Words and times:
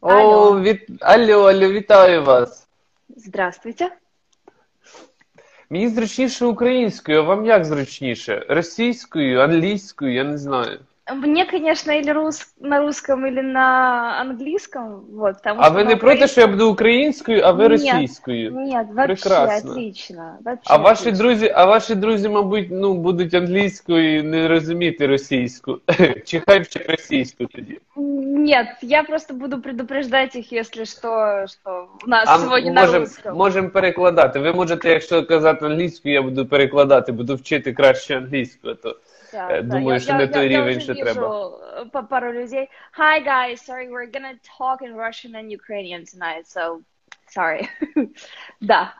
О, 0.00 0.08
Алло. 0.10 0.60
від... 0.60 0.80
Алло, 1.00 1.42
алло, 1.48 1.68
вітаю 1.72 2.24
вас. 2.24 2.68
Здравствуйте. 3.16 3.88
Мені 5.70 5.88
зручніше 5.88 6.46
українською, 6.46 7.18
а 7.18 7.22
вам 7.22 7.46
як 7.46 7.64
зручніше? 7.64 8.46
Російською, 8.48 9.40
англійською, 9.40 10.14
я 10.14 10.24
не 10.24 10.38
знаю. 10.38 10.78
Мне, 11.14 11.46
конечно, 11.46 11.92
или 11.92 12.12
рус... 12.12 12.54
на 12.60 12.80
русском, 12.80 13.26
или 13.26 13.40
на 13.40 14.20
английском, 14.20 15.04
вот, 15.12 15.36
потому 15.36 15.60
А 15.60 15.64
что 15.64 15.74
ви 15.74 15.84
на 15.84 15.90
не 15.90 15.96
проти, 15.96 16.26
що 16.28 16.40
я 16.40 16.46
буду 16.46 16.70
українською, 16.70 17.40
а 17.44 17.52
ви 17.52 17.62
Ні. 17.62 17.68
російською? 17.68 18.52
Нет, 18.52 18.86
вообще 18.92 19.06
Прекрасно. 19.06 19.70
отлично. 19.70 20.38
Вообще 20.44 20.62
А 20.64 20.76
ваші 20.76 21.00
отлично. 21.02 21.18
друзі, 21.24 21.52
а 21.54 21.64
ваші 21.64 21.94
друзі, 21.94 22.28
мабуть, 22.28 22.68
ну, 22.70 22.94
будуть 22.94 23.34
англійською 23.34 24.18
і 24.18 24.22
не 24.22 24.48
розуміти 24.48 25.06
російську. 25.06 25.78
Чи 26.24 26.42
хай 26.46 26.60
вчать 26.60 26.90
російську 26.90 27.46
тоді? 27.46 27.78
Нет, 28.45 28.67
я 28.81 29.03
просто 29.03 29.33
буду 29.33 29.59
предупреждать 29.61 30.35
их, 30.35 30.51
если 30.51 30.83
что, 30.85 31.45
что 31.47 31.89
у 32.05 32.07
нас 32.09 32.25
А 32.29 32.37
сегодня 32.39 32.71
на 32.71 32.81
можемо 32.81 32.99
русском. 33.05 33.37
можем 33.37 33.69
перекладати. 33.69 34.39
Ви 34.39 34.53
можете, 34.53 34.89
якщо 34.89 35.25
казати 35.25 35.65
англійською, 35.65 36.13
я 36.13 36.21
буду 36.21 36.45
перекладати, 36.45 37.11
буду 37.11 37.35
вчити 37.35 37.73
краще 37.73 38.17
англійську. 38.17 38.69
а 38.69 38.73
То 38.75 38.97
Да, 39.33 39.47
э, 39.47 39.61
да, 39.63 39.75
думаю, 39.77 39.93
я- 39.93 39.99
что 39.99 40.11
я- 40.11 40.17
на 40.17 40.21
я- 40.23 40.27
той 40.27 40.43
я 40.53 40.59
рівень, 40.59 40.77
уже 40.77 40.81
що 40.81 40.93
вижу, 40.93 41.03
треба. 41.03 41.27
э, 41.81 41.89
па- 41.91 42.01
пару 42.01 42.33
людей. 42.33 42.69
Hi 42.99 43.27
guys, 43.27 43.69
sorry, 43.69 43.89
we're 43.89 44.11
gonna 44.11 44.35
talk 44.59 44.77
in 44.81 44.95
Russian 44.95 45.31
and 45.35 45.57
Ukrainian 45.59 46.01
tonight, 46.01 46.45
so 46.57 46.77
sorry. 47.37 47.67
Да. 48.61 48.93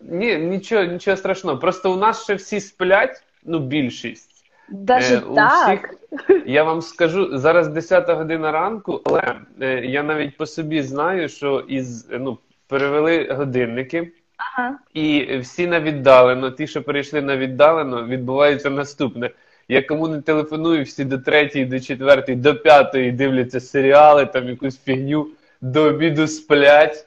Ні, 0.00 0.36
нічого, 0.36 0.84
нічого 0.84 1.16
страшного. 1.16 1.58
Просто 1.58 1.92
у 1.92 1.96
нас 1.96 2.22
ще 2.24 2.34
всі 2.34 2.60
сплять, 2.60 3.22
ну 3.44 3.58
більшість. 3.58 4.29
Даже 4.69 5.15
Е, 5.15 5.21
так. 5.35 5.95
всіх, 6.19 6.43
я 6.45 6.63
вам 6.63 6.81
скажу, 6.81 7.37
зараз 7.37 7.67
10 7.67 8.09
година 8.09 8.51
ранку, 8.51 9.01
але 9.05 9.35
е, 9.61 9.85
я 9.85 10.03
навіть 10.03 10.37
по 10.37 10.45
собі 10.45 10.81
знаю, 10.81 11.29
що 11.29 11.59
із 11.67 12.07
ну 12.11 12.37
перевели 12.67 13.27
годинники, 13.31 14.11
Ага. 14.37 14.75
і 14.93 15.37
всі 15.37 15.67
на 15.67 15.79
віддалено. 15.79 16.51
Ті, 16.51 16.67
що 16.67 16.83
перейшли 16.83 17.21
на 17.21 17.37
віддалено, 17.37 18.05
відбувається 18.05 18.69
наступне. 18.69 19.29
Я 19.67 19.81
кому 19.81 20.07
не 20.07 20.21
телефоную, 20.21 20.83
всі 20.83 21.05
до 21.05 21.17
третьої, 21.17 21.65
до 21.65 21.79
четвертої, 21.79 22.37
до 22.37 22.55
п'ятої 22.55 23.11
дивляться 23.11 23.59
серіали, 23.59 24.25
там 24.25 24.49
якусь 24.49 24.79
фігню, 24.83 25.27
до 25.61 25.81
обіду 25.83 26.27
сплять. 26.27 27.05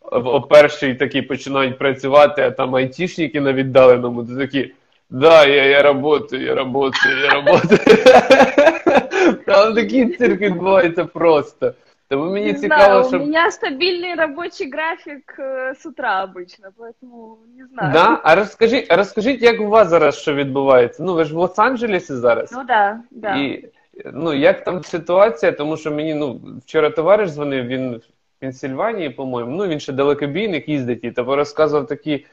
О 0.00 0.18
о 0.18 0.40
першій 0.42 0.94
такі 0.94 1.22
починають 1.22 1.78
працювати, 1.78 2.42
а 2.42 2.50
там 2.50 2.74
айтішники 2.74 3.40
на 3.40 3.52
віддаленому, 3.52 4.24
то 4.24 4.36
такі. 4.36 4.74
Да, 5.11 5.45
я, 5.45 5.65
я 5.65 5.81
работаю, 5.83 6.43
я 6.43 6.55
работаю, 6.55 7.19
я 7.23 7.29
работаю. 7.29 7.79
Там 9.45 9.75
такий 9.75 10.15
цирк 10.15 10.41
відбувається 10.41 11.05
просто. 11.05 11.73
Тому 12.09 12.31
мені 12.31 12.45
Не 12.45 12.53
цікаво, 12.53 12.83
знаю, 12.83 13.03
щоб. 13.03 13.21
у 13.21 13.25
меня 13.25 13.51
стабильный 13.51 14.15
рабочий 14.15 14.69
график 14.69 15.35
э, 15.39 15.73
с 15.75 15.85
утра 15.85 16.23
обычно, 16.23 16.71
поэтому 16.77 17.37
не 17.57 17.65
знаю. 17.65 17.93
Да? 17.93 18.21
А 18.23 18.35
розкажіть, 18.35 18.85
а 18.89 18.95
розкажіть, 18.95 19.41
як 19.41 19.61
у 19.61 19.67
вас 19.67 19.89
зараз 19.89 20.17
що 20.17 20.33
відбувається? 20.33 21.03
Ну, 21.03 21.13
ви 21.13 21.25
ж 21.25 21.33
в 21.33 21.37
Лос-Анджелесі 21.37 22.13
зараз. 22.13 22.51
Ну 22.51 22.63
да, 22.67 22.99
да. 23.11 23.35
І 23.35 23.69
ну, 24.13 24.33
як 24.33 24.63
там 24.63 24.83
ситуація? 24.83 25.51
Тому 25.51 25.77
що 25.77 25.91
мені 25.91 26.13
ну, 26.13 26.41
вчора 26.65 26.89
товариш 26.89 27.29
дзвонив, 27.29 27.65
він 27.65 27.95
в 27.95 28.01
Пенсільванії, 28.39 29.09
по-моєму, 29.09 29.55
ну 29.55 29.67
він 29.67 29.79
ще 29.79 29.93
далекобійник 29.93 30.69
їздить 30.69 31.03
і 31.03 31.11
тобі 31.11 31.35
розказував 31.35 31.87
такі 31.87 32.25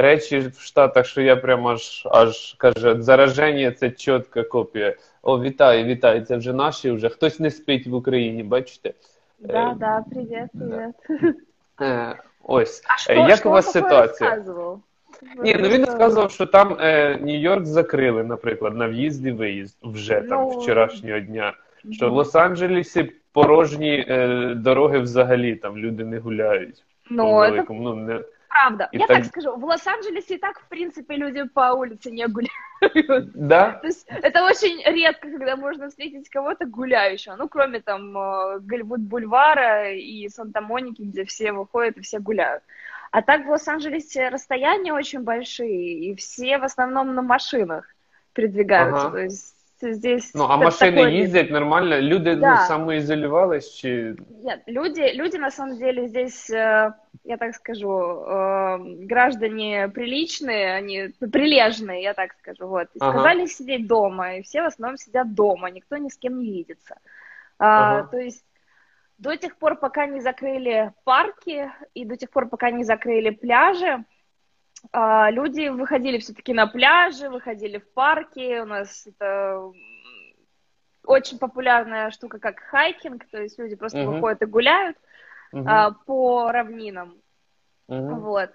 речі 0.00 0.38
в 0.38 0.60
Штатах, 0.60 1.06
що 1.06 1.20
я 1.22 1.36
прямо 1.36 1.68
аж 1.70 2.02
аж 2.10 2.54
каже, 2.58 3.02
зараження 3.02 3.72
це 3.72 3.90
чітка 3.90 4.42
копія. 4.42 4.94
О, 5.22 5.40
вітаю, 5.40 5.84
вітаю. 5.84 6.20
Це 6.24 6.36
вже 6.36 6.52
наші, 6.52 6.90
вже 6.90 7.08
хтось 7.08 7.40
не 7.40 7.50
спить 7.50 7.86
в 7.86 7.94
Україні, 7.94 8.42
бачите? 8.42 8.92
Да, 9.38 9.70
Е, 9.70 9.74
да, 9.80 10.04
привет, 10.10 10.48
да. 10.52 10.92
привет. 11.06 11.36
Е, 11.80 12.14
ось. 12.44 12.82
А 12.86 12.94
Е, 12.94 12.98
что, 12.98 13.12
як 13.28 13.38
что 13.38 13.48
у 13.48 13.52
вас 13.52 13.72
ситуація? 13.72 14.30
рассказывал? 14.30 14.78
Ні, 15.42 15.56
ну 15.60 15.68
він 15.68 15.86
сказав, 15.86 16.30
що 16.30 16.46
там 16.46 16.76
е, 16.80 17.18
Нью-Йорк 17.22 17.64
закрили, 17.64 18.24
наприклад, 18.24 18.76
на 18.76 18.88
в'їзд 18.88 19.26
і 19.26 19.30
виїзд 19.30 19.76
вже 19.82 20.20
там 20.20 20.42
Ну, 20.42 20.48
вчорашнього 20.58 21.20
дня. 21.20 21.52
Що 21.92 22.10
в 22.10 22.16
Лос-Анджелесі 22.18 23.10
порожні 23.32 24.04
е, 24.08 24.52
дороги 24.56 24.98
взагалі, 24.98 25.54
там 25.54 25.78
люди 25.78 26.04
не 26.04 26.18
гуляють. 26.18 26.84
Ну, 27.10 27.22
по 27.22 27.38
великому. 27.40 27.82
Ну, 27.82 27.94
не... 27.94 28.20
правда. 28.50 28.88
И 28.92 28.98
Я 28.98 29.06
так- 29.06 29.18
так 29.18 29.26
скажу, 29.26 29.56
в 29.56 29.64
Лос-Анджелесе 29.64 30.34
и 30.34 30.38
так, 30.38 30.60
в 30.60 30.68
принципе, 30.68 31.16
люди 31.16 31.44
по 31.44 31.72
улице 31.72 32.10
не 32.10 32.26
гуляют. 32.26 33.30
да? 33.34 33.72
То 33.80 33.86
есть 33.86 34.06
это 34.08 34.44
очень 34.44 34.82
редко, 34.84 35.30
когда 35.30 35.56
можно 35.56 35.88
встретить 35.88 36.28
кого-то 36.28 36.66
гуляющего. 36.66 37.36
Ну, 37.36 37.48
кроме 37.48 37.80
там 37.80 38.16
э, 38.16 38.58
Голливуд-бульвара 38.60 39.92
и 39.94 40.28
Санта-Моники, 40.28 41.02
где 41.02 41.24
все 41.24 41.52
выходят 41.52 41.96
и 41.96 42.00
все 42.02 42.18
гуляют. 42.18 42.62
А 43.12 43.22
так 43.22 43.44
в 43.46 43.50
Лос-Анджелесе 43.50 44.28
расстояния 44.28 44.92
очень 44.92 45.22
большие, 45.22 45.94
и 46.10 46.14
все 46.14 46.58
в 46.58 46.64
основном 46.64 47.14
на 47.14 47.22
машинах 47.22 47.84
передвигаются. 48.32 49.06
Ага. 49.06 49.10
То 49.16 49.18
есть 49.24 49.56
здесь... 49.82 50.34
Ну, 50.34 50.46
а 50.48 50.56
машини 50.56 50.96
такой 50.96 51.14
їздять 51.14 51.50
нормально? 51.50 52.00
Люди 52.00 52.34
ну, 52.34 52.40
Да. 52.40 52.56
самоізолювались 52.56 53.74
чи. 53.74 54.14
Нет, 54.44 54.60
люди, 54.66 55.12
люди 55.14 55.38
на 55.38 55.50
самом 55.50 55.78
деле 55.78 56.06
здесь, 56.08 56.50
э, 56.50 56.92
я 57.24 57.36
так 57.36 57.54
скажу, 57.54 57.90
э, 57.90 58.78
граждане 59.06 59.88
приличные, 59.88 60.76
они 60.78 61.08
прилежные, 61.32 62.02
я 62.02 62.14
так 62.14 62.32
скажу, 62.32 62.68
вот. 62.68 62.88
И 62.94 62.98
Ага. 63.00 63.10
сказали 63.10 63.46
сидеть 63.46 63.86
дома, 63.86 64.36
и 64.36 64.42
все 64.42 64.62
в 64.62 64.66
основном 64.66 64.96
сидят 64.96 65.34
дома, 65.34 65.70
никто 65.70 65.96
ни 65.96 66.08
с 66.08 66.16
кем 66.16 66.38
не 66.38 66.50
видится. 66.50 66.94
А, 67.58 67.98
Ага. 67.98 68.08
То 68.10 68.18
есть 68.18 68.44
до 69.18 69.36
тех 69.36 69.56
пор, 69.56 69.76
пока 69.76 70.06
не 70.06 70.20
закрыли 70.20 70.92
парки, 71.04 71.70
и 71.94 72.04
до 72.04 72.16
тех 72.16 72.30
пор, 72.30 72.48
пока 72.48 72.70
не 72.70 72.84
закрыли 72.84 73.30
пляжи, 73.30 73.86
а, 73.86 74.04
люди 74.92 75.68
выходили 75.68 76.18
все-таки 76.18 76.52
на 76.52 76.66
пляжи, 76.66 77.28
выходили 77.28 77.78
в 77.78 77.92
парки. 77.92 78.60
У 78.60 78.66
нас 78.66 79.06
это 79.06 79.72
очень 81.04 81.38
популярная 81.38 82.10
штука, 82.10 82.38
как 82.38 82.60
хайкинг, 82.60 83.28
то 83.30 83.42
есть 83.42 83.58
люди 83.58 83.76
просто 83.76 83.98
Мгм. 83.98 84.12
выходят 84.12 84.42
и 84.42 84.46
гуляют 84.46 84.96
Мгм. 85.52 85.68
а, 85.68 85.90
по 85.90 86.52
равнинам. 86.52 87.20
Мгм. 87.88 88.20
Вот. 88.20 88.50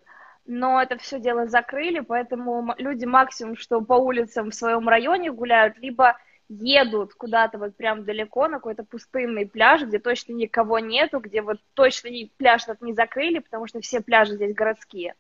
Но 0.46 0.82
это 0.82 0.98
все 0.98 1.20
дело 1.20 1.48
закрыли, 1.48 2.02
поэтому 2.02 2.74
люди 2.78 3.06
максимум, 3.06 3.58
что 3.58 3.82
по 3.82 3.94
улицам 3.94 4.52
в 4.52 4.56
своем 4.56 4.88
районе 4.88 5.32
гуляют, 5.32 5.78
либо 5.80 6.18
едут 6.48 7.16
куда-то 7.16 7.58
вот 7.58 7.76
прям 7.76 8.06
далеко 8.06 8.48
на 8.48 8.58
какой-то 8.58 8.84
пустынный 8.84 9.48
пляж, 9.48 9.82
где 9.82 9.98
точно 9.98 10.34
никого 10.34 10.78
нету, 10.78 11.20
где 11.20 11.42
вот 11.42 11.58
точно 11.74 12.12
пляж 12.38 12.64
этот 12.64 12.82
не 12.82 12.94
закрыли, 12.94 13.40
потому 13.40 13.66
что 13.68 13.82
все 13.82 14.02
пляжи 14.02 14.36
здесь 14.36 14.54
городские. 14.54 15.16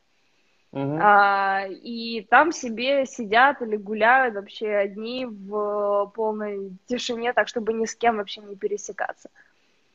Мгм. 0.75 0.99
А, 1.01 1.65
и 1.69 2.27
там 2.29 2.51
себе 2.51 3.05
сидят 3.05 3.61
или 3.61 3.77
гуляют 3.77 4.35
вообще 4.35 4.67
одни 4.67 5.25
в 5.25 6.11
полной 6.13 6.71
тишине, 6.85 7.31
так 7.31 7.47
чтобы 7.47 7.71
ни 7.73 7.85
с 7.85 7.95
кем 7.95 8.17
вообще 8.17 8.41
не 8.41 8.55
пересекаться. 8.55 9.29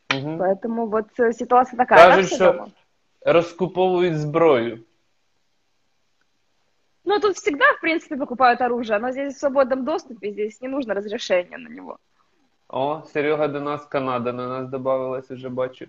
Мгм. 0.08 0.38
Поэтому 0.38 0.86
вот 0.86 1.06
э, 1.18 1.32
ситуация 1.32 1.76
такая. 1.76 2.08
Кажуть, 2.08 2.34
що 2.34 2.52
дома? 2.52 2.68
розкуповують 3.20 4.18
зброю. 4.18 4.78
Ну, 7.04 7.20
тут 7.20 7.36
всегда, 7.36 7.64
в 7.72 7.80
принципе, 7.80 8.16
покупают 8.16 8.60
оружие, 8.60 8.98
но 8.98 9.10
здесь 9.10 9.34
в 9.34 9.38
свободном 9.38 9.84
доступе, 9.84 10.30
здесь 10.30 10.60
не 10.62 10.68
нужно 10.68 10.94
разрешение 10.94 11.58
на 11.58 11.68
него. 11.68 11.98
О, 12.68 13.02
Серега 13.12 13.48
до 13.48 13.60
нас, 13.60 13.86
Канада 13.86 14.32
до 14.32 14.48
нас 14.48 14.68
додавалась, 14.68 15.30
вже 15.30 15.48
бачу. 15.48 15.86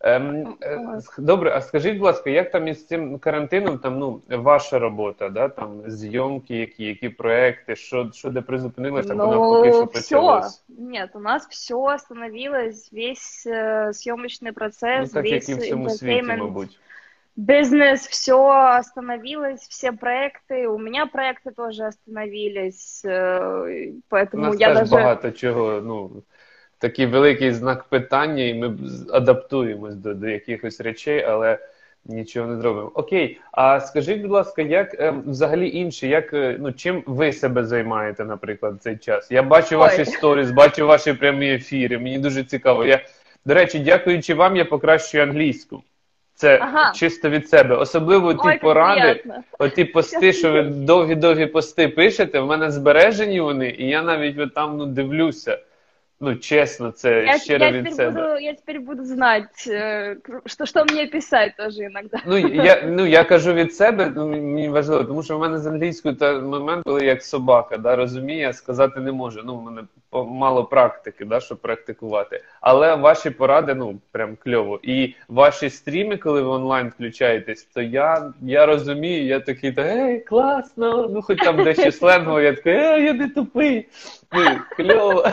Ем, 0.00 0.56
е, 0.60 0.76
Ой. 0.88 0.98
с- 0.98 1.14
добре, 1.18 1.50
а 1.56 1.60
скажіть, 1.60 1.92
будь 1.94 2.02
ласка, 2.06 2.30
як 2.30 2.50
там 2.50 2.68
із 2.68 2.86
цим 2.86 3.18
карантином, 3.18 3.78
там, 3.78 3.98
ну, 3.98 4.20
ваша 4.28 4.78
робота, 4.78 5.28
да, 5.28 5.48
там, 5.48 5.82
зйомки, 5.86 6.56
які, 6.56 6.84
які 6.84 7.08
проекти, 7.08 7.76
що, 7.76 8.10
що 8.12 8.30
де 8.30 8.40
призупинилось, 8.40 9.06
так 9.06 9.16
вона 9.16 9.38
поки 9.38 9.72
що 9.72 9.80
Ну, 9.80 9.88
все. 9.92 10.02
почалась. 10.02 10.64
Нет, 10.68 11.10
у 11.14 11.18
нас 11.18 11.46
все 11.50 11.74
остановилось, 11.74 12.92
весь 12.92 13.46
э, 13.46 13.88
съемочный 13.92 14.48
Ну, 14.48 14.52
процесс, 14.52 15.10
так, 15.10 15.24
як 15.26 15.34
весь 15.34 15.48
і 15.48 15.54
в 15.54 15.58
всьому 15.58 15.90
світі, 15.90 16.22
entertainment 16.22 16.36
мабуть. 16.36 16.78
Бизнес, 17.36 18.08
все 18.08 18.34
остановилось, 18.80 19.68
все 19.68 19.92
проекты. 19.92 20.66
У 20.68 20.78
меня 20.78 21.06
проекты 21.14 21.52
тоже 21.56 21.84
остановились, 21.86 23.04
э, 23.04 23.92
У 23.92 24.14
поэтому 24.14 24.36
нас 24.36 24.60
я 24.60 24.68
теж 24.68 24.78
даже... 24.78 24.92
багато 24.92 25.30
чого, 25.30 25.80
ну, 25.80 26.10
такий 26.81 27.05
великий 27.05 27.51
знак 27.51 27.83
питання, 27.83 28.43
і 28.43 28.53
ми 28.53 28.77
адаптуємось 29.13 29.95
до, 29.95 30.13
до 30.13 30.27
якихось 30.27 30.81
речей, 30.81 31.23
але 31.23 31.57
нічого 32.05 32.47
не 32.47 32.61
зробимо. 32.61 32.91
Окей, 32.93 33.39
а 33.51 33.79
скажіть, 33.79 34.21
будь 34.21 34.31
ласка, 34.31 34.61
як 34.61 34.93
е, 34.93 35.13
взагалі 35.25 35.69
інші, 35.69 36.07
як, 36.07 36.33
е, 36.33 36.57
ну, 36.59 36.71
чим 36.71 37.03
ви 37.05 37.33
себе 37.33 37.65
займаєте, 37.65 38.25
наприклад, 38.25 38.75
в 38.75 38.79
цей 38.79 38.97
час? 38.97 39.31
Я 39.31 39.43
бачу 39.43 39.75
Ой. 39.75 39.79
ваші 39.79 40.05
сторіс, 40.05 40.51
бачу 40.51 40.87
ваші 40.87 41.13
прямі 41.13 41.53
ефіри, 41.53 41.97
мені 41.97 42.19
дуже 42.19 42.43
цікаво. 42.43 42.85
Я, 42.85 42.99
до 43.45 43.53
речі, 43.53 43.79
дякуючи 43.79 44.33
вам, 44.33 44.55
я 44.55 44.65
покращую 44.65 45.23
англійську. 45.23 45.83
Це 46.35 46.59
Ага. 46.61 46.93
чисто 46.95 47.29
від 47.29 47.49
себе. 47.49 47.75
Особливо 47.75 48.33
ті 48.33 48.39
Ой, 48.43 48.53
как 48.53 48.61
поради. 48.61 49.23
Оті 49.59 49.85
пости, 49.85 50.33
що 50.33 50.51
ви 50.51 50.61
довгі-довгі 50.61 51.45
пости 51.45 51.87
пишете, 51.87 52.39
в 52.39 52.45
мене 52.45 52.71
збережені 52.71 53.41
вони, 53.41 53.69
і 53.69 53.87
я 53.87 54.01
навіть 54.01 54.53
там 54.53 54.77
ну, 54.77 54.85
дивлюся. 54.85 55.57
Ну, 56.23 56.35
чесно, 56.35 56.91
це 56.91 57.23
Я, 57.23 57.37
щиро 57.37 57.65
я, 57.65 57.71
від 57.71 57.95
себе. 57.95 58.11
буду, 58.11 58.39
я 58.39 58.53
тепер 58.53 58.81
буду 58.81 59.05
знати, 59.05 59.47
що 60.45 60.65
що 60.65 60.85
мені 60.85 61.07
писати 61.07 61.53
теж 61.57 61.77
іноді. 61.77 62.09
Ну 62.25 62.37
я, 62.37 62.83
ну, 62.87 63.05
я 63.05 63.23
кажу 63.23 63.53
від 63.53 63.75
себе, 63.75 64.11
ну, 64.15 64.27
мені 64.27 64.69
важливо, 64.69 65.03
тому 65.03 65.23
що 65.23 65.37
в 65.37 65.39
мене 65.39 65.59
з 65.59 65.67
англійською 65.67 66.15
та 66.15 66.39
момент, 66.39 66.83
коли 66.85 67.05
як 67.05 67.23
собака, 67.23 67.77
да, 67.77 67.95
розуміє, 67.95 68.53
сказати 68.53 68.99
не 68.99 69.11
може. 69.11 69.41
Ну, 69.45 69.57
в 69.57 69.63
мене 69.63 69.81
мало 70.12 70.64
практики, 70.64 71.24
да, 71.24 71.40
щоб 71.40 71.58
практикувати. 71.58 72.44
Але 72.60 72.94
ваші 72.94 73.30
поради, 73.30 73.74
ну, 73.74 73.98
прям 74.12 74.36
кльово. 74.36 74.80
І 74.82 75.14
ваші 75.28 75.70
стріми, 75.70 76.16
коли 76.16 76.42
ви 76.42 76.48
онлайн 76.48 76.88
включаєтесь, 76.88 77.64
то 77.64 77.82
я, 77.82 78.32
я 78.40 78.66
розумію, 78.66 79.26
я 79.26 79.40
такий, 79.40 79.72
та, 79.72 79.82
ей, 79.82 80.20
класно, 80.20 81.08
ну, 81.08 81.22
хоч 81.22 81.38
там 81.38 81.64
дещо 81.64 81.92
сленгово, 81.92 82.40
я 82.40 82.52
такий, 82.52 82.72
ей, 82.72 83.04
я 83.04 83.12
не 83.12 83.28
тупий. 83.28 83.88
Ну, 84.32 84.44
кльово. 84.76 85.28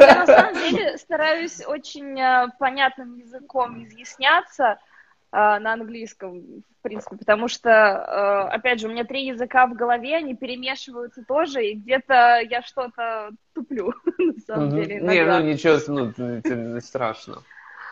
Я 0.00 0.14
на 0.14 0.26
самом 0.26 0.54
деле 0.54 0.98
стараюсь 0.98 1.62
очень 1.66 2.18
э, 2.18 2.48
понятным 2.58 3.18
языком 3.18 3.84
изъясняться 3.84 4.64
э, 4.64 4.87
на 5.32 5.72
английском, 5.72 6.40
в 6.78 6.82
принципе, 6.82 7.16
потому 7.16 7.48
что, 7.48 7.68
э, 7.70 8.54
опять 8.54 8.78
же, 8.80 8.86
у 8.86 8.90
меня 8.90 9.04
три 9.04 9.24
языка 9.26 9.66
в 9.66 9.74
голове, 9.74 10.16
они 10.16 10.34
перемешиваются 10.36 11.24
тоже, 11.28 11.64
и 11.66 11.74
где-то 11.74 12.40
я 12.50 12.62
что-то 12.62 13.30
туплю, 13.54 13.92
на 14.18 14.40
самом 14.46 14.68
Мгм. 14.68 14.76
деле, 14.80 14.94
Ні, 15.00 15.16
иногда. 15.16 15.38
ну 15.40 15.44
нічого, 15.46 15.78
ну, 15.88 16.12
це 16.42 16.56
не 16.56 16.80
страшно. 16.80 17.42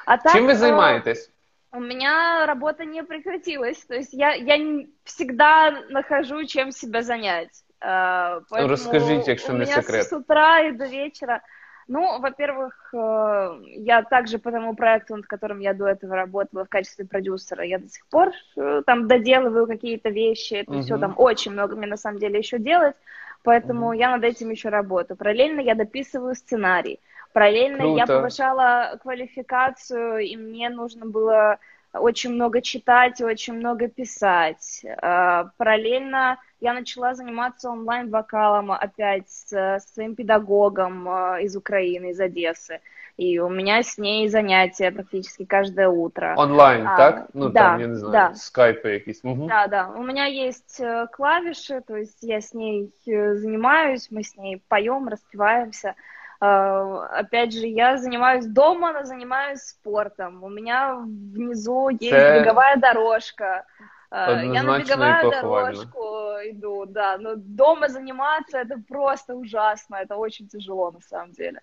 А 0.07 0.17
так, 0.17 0.33
Чим 0.33 0.47
ви 0.47 0.53
э, 0.53 0.57
займаєтесь? 0.57 1.31
У 1.73 1.81
меня 1.81 2.47
работа 2.47 2.85
не 2.85 3.03
прекратилась, 3.03 3.85
то 3.85 3.95
есть 3.95 4.15
я, 4.15 4.35
я 4.37 4.59
не- 4.59 4.87
всегда 5.05 5.71
нахожу, 5.91 6.45
чем 6.47 6.73
себя 6.73 7.03
занять. 7.03 7.65
Э, 7.81 8.41
поэтому 8.51 8.69
расскажите, 8.69 9.31
якщо 9.31 9.53
у 9.53 9.57
не 9.57 9.59
меня 9.65 9.83
секрет. 9.83 10.07
с 10.07 10.13
утра 10.13 10.61
и 10.61 10.73
до 10.73 10.87
вечера. 10.87 11.41
Ну, 11.88 12.20
во-первых, 12.20 12.90
э, 12.94 13.60
я 13.78 14.04
также 14.04 14.40
по 14.40 14.52
тому 14.52 14.76
проекту, 14.76 15.16
над 15.16 15.26
которым 15.26 15.60
я 15.60 15.74
до 15.74 15.88
этого 15.88 16.16
работала 16.16 16.66
в 16.66 16.70
качестве 16.70 17.06
продюсера, 17.06 17.64
я 17.64 17.80
до 17.80 17.88
сих 17.88 18.06
пор 18.08 18.32
э, 18.58 18.82
там 18.86 19.08
доделываю 19.08 19.68
какие-то 19.68 20.10
вещи, 20.10 20.56
это 20.56 20.80
все 20.82 20.98
Мгм. 20.98 21.02
там 21.02 21.14
очень 21.18 21.52
много 21.54 21.78
мне 21.78 21.88
на 21.88 21.96
самом 21.96 22.20
деле 22.20 22.40
еще 22.40 22.60
делать, 22.60 22.96
поэтому 23.44 23.94
я 23.94 24.10
над 24.12 24.24
этим 24.26 24.50
еще 24.50 24.68
работаю. 24.68 25.18
Параллельно 25.18 25.62
я 25.62 25.76
дописываю 25.76 26.36
сценарий. 26.36 27.00
Параллельно 27.32 27.84
я 27.84 28.06
Круто. 28.06 28.18
повышала 28.20 29.00
квалификацию, 29.02 30.20
и 30.20 30.36
мне 30.36 30.70
нужно 30.70 31.06
было 31.06 31.60
очень 31.94 32.34
много 32.34 32.62
читать, 32.62 33.22
очень 33.22 33.54
много 33.54 33.88
писать. 33.88 34.86
А, 35.02 35.50
Параллельно 35.58 36.38
я 36.60 36.74
начала 36.74 37.14
заниматься 37.14 37.70
онлайн-вокалом 37.70 38.72
опять 38.72 39.30
с, 39.30 39.50
со 39.50 39.94
своим 39.94 40.16
педагогом 40.16 41.08
а, 41.08 41.40
из 41.42 41.56
Украины, 41.56 42.12
из 42.12 42.20
Одессы. 42.20 42.80
И 43.18 43.40
у 43.40 43.50
меня 43.50 43.82
с 43.82 43.98
ней 43.98 44.30
занятия 44.30 44.92
практически 44.92 45.44
каждое 45.44 45.90
утро. 45.90 46.36
Онлайн, 46.38 46.88
А, 46.88 46.98
так? 46.98 47.28
Ну 47.34 47.50
да, 47.50 47.72
там, 47.72 47.80
я 47.80 47.88
не 47.88 47.96
знаю, 47.96 48.12
да. 48.12 48.36
скайпи 48.36 48.90
якісь. 48.90 49.22
Угу. 49.24 49.48
Да, 49.48 49.68
да. 49.68 49.90
У 49.90 50.04
меня 50.04 50.26
есть 50.26 50.80
э, 50.80 51.08
клавиши, 51.12 51.82
то 51.82 51.96
есть 51.96 52.20
я 52.22 52.42
с 52.42 52.54
ней 52.54 52.94
э, 53.08 53.36
занимаюсь, 53.36 54.12
мы 54.12 54.22
с 54.22 54.38
ней 54.38 54.62
поем, 54.70 55.08
распеваемся. 55.08 55.96
Э, 56.42 57.08
Опять 57.20 57.54
же, 57.54 57.68
я 57.68 57.98
занимаюсь 57.98 58.46
дома, 58.46 58.94
но 58.94 59.04
занимаюсь 59.04 59.62
спортом. 59.62 60.44
У 60.44 60.50
меня 60.50 60.96
внизу 60.96 61.90
есть 61.90 62.10
Це 62.10 62.32
беговая 62.32 62.76
дорожка. 62.78 63.66
Э, 64.12 64.46
Я 64.46 64.64
на 64.64 64.74
беговую 64.74 65.30
дорожку 65.30 66.00
иду, 66.46 66.86
да. 66.86 67.18
Но 67.18 67.36
дома 67.36 67.88
заниматься 67.90 68.60
это 68.60 68.76
просто 68.88 69.36
ужасно, 69.36 69.98
это 69.98 70.16
очень 70.16 70.48
тяжело 70.48 70.92
на 70.92 71.02
самом 71.02 71.32
деле. 71.32 71.62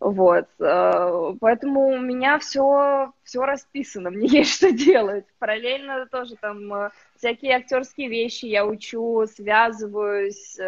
Вот, 0.00 0.46
э, 0.60 1.32
поэтому 1.40 1.88
у 1.88 1.98
меня 1.98 2.38
все, 2.38 3.12
все 3.24 3.44
расписано, 3.46 4.10
мне 4.16 4.26
есть 4.28 4.54
что 4.54 4.70
делать. 4.72 5.24
Параллельно 5.38 6.06
тоже 6.06 6.36
там 6.36 6.90
всякие 7.16 7.56
актерские 7.56 8.08
вещи 8.08 8.46
я 8.46 8.64
учу, 8.66 9.26
связываюсь. 9.26 10.58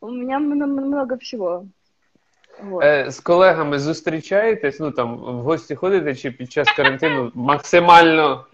У 0.00 0.10
меня 0.10 0.38
мно- 0.38 0.66
много 0.66 1.18
всего. 1.18 1.66
Вот. 2.63 2.83
Е, 2.83 3.11
з 3.11 3.19
колегами 3.19 3.79
зустрічаєтесь, 3.79 4.79
ну 4.79 4.91
там 4.91 5.17
в 5.17 5.41
гості 5.41 5.75
ходите 5.75 6.15
чи 6.15 6.31
під 6.31 6.51
час 6.51 6.71
карантину 6.71 7.31
максимально. 7.35 8.45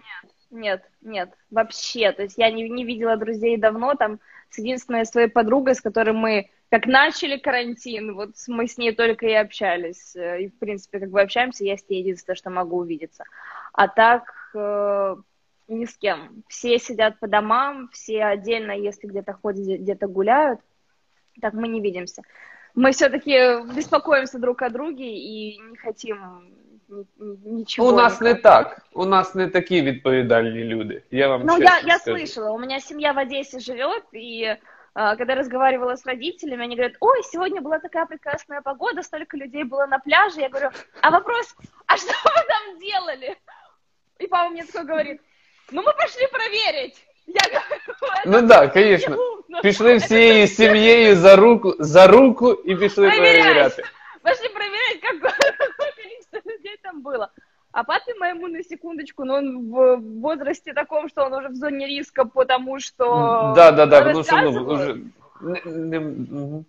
Нет, 0.51 0.81
нет, 1.01 1.29
вообще. 1.51 2.13
То 2.13 2.23
есть 2.23 2.37
я 2.39 2.51
не, 2.51 2.69
не 2.69 2.85
видела 2.85 3.17
друзей 3.17 3.57
давно, 3.57 3.95
там, 3.95 4.19
с 4.49 4.59
единственной 4.59 5.05
своей 5.05 5.27
подругой, 5.27 5.73
с 5.75 5.81
которой 5.81 6.13
мы, 6.13 6.45
как 6.71 6.85
начали 6.85 7.37
карантин, 7.37 8.13
вот 8.15 8.29
мы 8.47 8.67
с 8.67 8.77
ней 8.77 8.93
только 8.93 9.25
и 9.25 9.33
общались. 9.33 10.15
Э, 10.15 10.41
И, 10.41 10.47
в 10.47 10.57
принципе, 10.59 10.99
как 10.99 11.09
бы 11.09 11.21
общаемся, 11.21 11.65
я 11.65 11.73
с 11.75 11.89
ней 11.89 11.99
единственное, 11.99 12.37
что 12.37 12.49
могу 12.49 12.77
увидеться. 12.77 13.25
А 13.73 13.89
так, 13.89 14.33
э, 14.55 15.15
ни 15.67 15.83
с 15.85 15.97
кем. 15.97 16.43
Все 16.47 16.79
сидят 16.79 17.19
по 17.19 17.27
домам, 17.27 17.89
все 17.91 18.23
отдельно, 18.23 18.71
если 18.71 19.07
где-то 19.07 19.33
ходят, 19.33 19.61
где- 19.61 19.77
где-то 19.77 20.07
гуляют. 20.07 20.61
Так 21.41 21.53
мы 21.53 21.67
не 21.67 21.81
видимся. 21.81 22.21
Мы 22.75 22.91
все-таки 22.91 23.61
беспокоимся 23.75 24.37
друг 24.39 24.61
о 24.61 24.69
друге 24.69 25.05
и 25.17 25.57
не 25.59 25.77
хотим 25.77 26.17
ни- 26.89 27.05
ни- 27.17 27.57
ничего. 27.59 27.87
У 27.87 27.91
нас 27.91 28.21
не 28.21 28.29
никак. 28.29 28.43
так. 28.75 28.81
У 28.93 29.05
нас 29.05 29.35
не 29.35 29.47
такі 29.47 29.81
відповідальні 29.81 30.63
люди. 30.63 31.03
Я 31.11 31.27
вам 31.27 31.41
Ну, 31.45 31.57
чесно 31.57 31.63
я, 31.65 31.79
я 31.93 31.99
скажу. 31.99 32.17
слышала, 32.17 32.51
у 32.51 32.59
меня 32.59 32.79
семья 32.79 33.13
в 33.13 33.17
Одессе 33.17 33.59
живет, 33.59 34.03
и 34.13 34.55
а, 34.93 35.15
когда 35.15 35.35
разговаривала 35.35 35.95
с 35.95 36.05
родителями, 36.05 36.63
они 36.63 36.75
говорят, 36.75 36.95
ой, 36.99 37.23
сегодня 37.23 37.61
была 37.61 37.79
такая 37.79 38.05
прекрасная 38.05 38.61
погода, 38.61 39.03
столько 39.03 39.37
людей 39.37 39.63
было 39.63 39.85
на 39.87 39.99
пляже. 39.99 40.41
Я 40.41 40.49
говорю, 40.49 40.69
а 41.01 41.11
вопрос, 41.11 41.55
а 41.87 41.97
что 41.97 42.13
вы 42.25 42.41
там 42.47 42.79
делали? 42.79 43.37
И 44.19 44.27
папа 44.27 44.49
мне 44.49 44.63
такой 44.65 44.85
говорит, 44.85 45.21
ну 45.71 45.81
мы 45.83 45.93
пошли 45.93 46.27
проверить. 46.31 47.03
Я 47.27 47.41
говорю, 47.43 47.65
это 47.87 48.25
Ну 48.25 48.47
так, 48.47 48.47
да, 48.47 48.71
звісно. 48.81 49.15
неудобно. 49.15 49.61
Пішли 49.61 49.95
всією 49.95 50.47
сім'єю 50.47 51.15
за 51.15 51.35
руку, 51.35 51.73
за 51.79 52.07
руку 52.07 52.51
і 52.53 52.75
пішли 52.75 53.09
Перевіряй. 53.09 53.37
перевіряти. 53.43 53.83
Пошли 54.23 54.49
проверять, 54.49 54.99
какое, 55.01 55.51
какое 55.51 55.91
количество 55.95 56.51
людей 56.51 56.77
там 56.83 57.01
было. 57.01 57.27
А 57.71 57.83
папе 57.83 58.13
моему, 58.19 58.47
на 58.47 58.63
секундочку, 58.63 59.25
ну 59.25 59.33
он 59.33 59.69
в 59.71 59.97
возрасте 60.21 60.73
таком, 60.73 61.09
что 61.09 61.25
он 61.25 61.33
уже 61.33 61.47
в 61.49 61.55
зоне 61.55 61.87
риска, 61.87 62.25
потому 62.25 62.79
что... 62.79 63.05
Да, 63.55 63.71
да, 63.71 63.85
да, 63.85 64.01
тому 64.01 64.23
що 64.23 64.35
ну 64.37 64.41
рассказывают. 64.51 64.75
вже 64.75 64.95
не, 65.41 65.71
не, 65.75 65.99
мгм. 65.99 66.65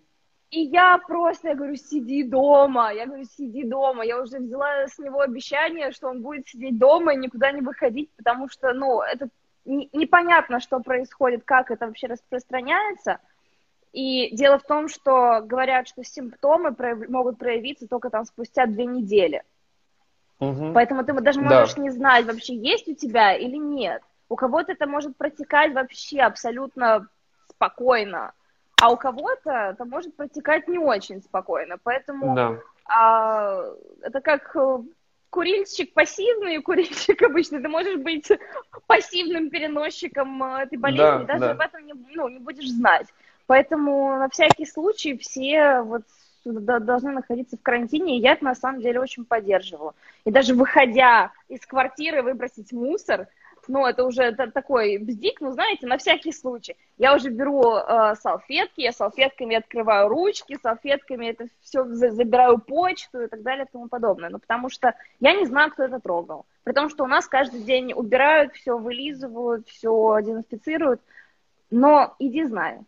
И 0.51 0.59
я 0.63 0.97
просто, 0.97 1.47
я 1.47 1.55
говорю, 1.55 1.75
сиди 1.77 2.23
дома. 2.23 2.91
Я 2.91 3.05
говорю, 3.05 3.23
сиди 3.25 3.63
дома. 3.63 4.03
Я 4.03 4.21
уже 4.21 4.39
взяла 4.39 4.87
с 4.87 4.99
него 4.99 5.19
обещание, 5.21 5.91
что 5.91 6.07
он 6.07 6.21
будет 6.21 6.47
сидеть 6.47 6.77
дома 6.77 7.13
и 7.13 7.17
никуда 7.17 7.51
не 7.51 7.61
выходить, 7.61 8.09
потому 8.17 8.49
что, 8.49 8.73
ну, 8.73 9.01
это 9.01 9.25
не- 9.25 9.29
непонятно, 9.64 10.60
что 10.60 10.80
происходит, 10.80 11.44
как 11.44 11.70
это 11.70 11.86
вообще 11.86 12.06
распространяется. 12.06 13.18
И 13.92 14.34
дело 14.34 14.58
в 14.58 14.64
том, 14.64 14.88
что 14.88 15.40
говорят, 15.42 15.86
что 15.88 16.02
симптомы 16.02 16.74
прояв- 16.74 17.08
могут 17.08 17.38
проявиться 17.38 17.86
только 17.86 18.10
там 18.10 18.24
спустя 18.24 18.66
две 18.66 18.86
недели. 18.86 19.42
Мгм. 20.40 20.74
Поэтому 20.74 21.04
ты 21.04 21.12
даже 21.12 21.40
Да. 21.40 21.60
можешь 21.60 21.76
не 21.76 21.90
знать, 21.90 22.26
вообще 22.26 22.54
есть 22.56 22.88
у 22.88 22.94
тебя 22.94 23.34
или 23.34 23.56
нет. 23.56 24.02
У 24.28 24.36
кого-то 24.36 24.72
это 24.72 24.86
может 24.86 25.16
протекать 25.16 25.72
вообще 25.74 26.20
абсолютно 26.20 27.06
спокойно, 27.48 28.32
а 28.82 28.90
у 28.90 28.96
кого-то 28.96 29.50
это 29.50 29.84
может 29.84 30.16
протекать 30.16 30.66
не 30.66 30.78
очень 30.78 31.22
спокойно. 31.22 31.76
Поэтому 31.82 32.34
Да. 32.34 32.58
а, 32.86 33.62
это 34.02 34.20
как 34.20 34.56
э, 34.56 34.78
курильщик 35.34 35.92
пассивный 35.94 36.54
и 36.54 36.60
курильщик 36.60 37.20
обычный. 37.28 37.60
Ты 37.60 37.68
можешь 37.68 37.96
быть 37.96 38.28
пассивным 38.86 39.50
переносчиком 39.50 40.40
э, 40.44 40.62
этой 40.62 40.78
болезни, 40.78 41.24
Да, 41.24 41.24
даже 41.24 41.40
да. 41.40 41.50
об 41.50 41.60
этом 41.60 41.84
не, 41.84 41.92
ну, 42.14 42.28
не 42.28 42.38
будешь 42.38 42.68
знать. 42.68 43.08
Поэтому 43.48 44.16
на 44.16 44.28
всякий 44.28 44.64
случай 44.64 45.18
все 45.18 45.82
вот 45.82 46.02
должны 46.44 47.10
находиться 47.10 47.56
в 47.56 47.62
карантине, 47.62 48.16
и 48.16 48.20
я 48.20 48.34
это 48.34 48.44
на 48.44 48.54
самом 48.54 48.80
деле 48.80 49.00
очень 49.00 49.24
поддерживаю. 49.24 49.94
И 50.24 50.30
даже 50.30 50.54
выходя 50.54 51.32
из 51.48 51.66
квартиры 51.66 52.22
выбросить 52.22 52.72
мусор, 52.72 53.26
ну, 53.68 53.86
это 53.86 54.04
уже 54.04 54.32
та- 54.32 54.50
такой 54.50 54.98
бздик, 54.98 55.40
ну, 55.40 55.52
знаете, 55.52 55.86
на 55.86 55.98
всякий 55.98 56.32
случай. 56.32 56.76
Я 56.98 57.14
уже 57.14 57.30
беру 57.30 57.76
э, 57.76 58.14
салфетки, 58.16 58.80
я 58.80 58.92
салфетками 58.92 59.56
открываю 59.56 60.08
ручки, 60.08 60.58
салфетками 60.62 61.26
это 61.26 61.46
все 61.60 61.84
забираю 61.84 62.58
почту 62.58 63.22
и 63.22 63.26
так 63.28 63.42
далее 63.42 63.66
и 63.66 63.72
тому 63.72 63.88
подобное. 63.88 64.30
Ну, 64.30 64.38
потому 64.38 64.68
что 64.68 64.94
я 65.20 65.34
не 65.34 65.46
знаю, 65.46 65.70
кто 65.70 65.84
это 65.84 66.00
трогал. 66.00 66.46
При 66.64 66.72
том, 66.72 66.88
что 66.88 67.04
у 67.04 67.08
нас 67.08 67.26
каждый 67.26 67.60
день 67.60 67.92
убирают, 67.92 68.52
все 68.54 68.78
вылизывают, 68.78 69.68
все 69.68 70.18
дезинфицируют. 70.20 71.00
Но 71.70 72.14
иди 72.18 72.44
знаю, 72.44 72.84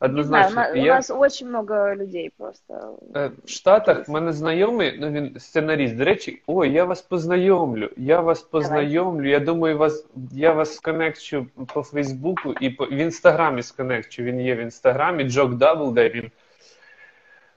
Однозначно. 0.00 0.54
на- 0.62 0.72
у 0.72 0.76
Я- 0.76 0.94
нас 0.94 1.10
очень 1.10 1.48
много 1.48 1.94
людей 1.94 2.32
просто. 2.38 2.98
Е, 3.16 3.30
В 3.44 3.48
Штатах 3.50 4.08
в 4.08 4.10
мене 4.10 4.32
знайомий, 4.32 4.98
ну 5.00 5.10
він 5.10 5.36
сценаріст. 5.40 5.96
До 5.96 6.04
речі, 6.04 6.42
ой, 6.46 6.70
я 6.72 6.84
вас 6.84 7.02
познайомлю. 7.02 7.90
Я 7.96 8.20
вас 8.20 8.42
познайомлю. 8.42 9.28
Я 9.28 9.40
думаю, 9.40 9.78
вас 9.78 10.06
я 10.32 10.52
вас 10.52 10.74
сконекчу 10.74 11.46
по 11.74 11.82
Фейсбуку 11.82 12.54
і 12.60 12.70
по 12.70 12.84
в 12.86 12.92
інстаграмі 12.92 13.62
сконекчу. 13.62 14.22
Він 14.22 14.40
є 14.40 14.54
в 14.54 14.58
інстаграмі. 14.58 15.24
Джок 15.24 15.54
Даблдей. 15.54 16.08
Він 16.08 16.30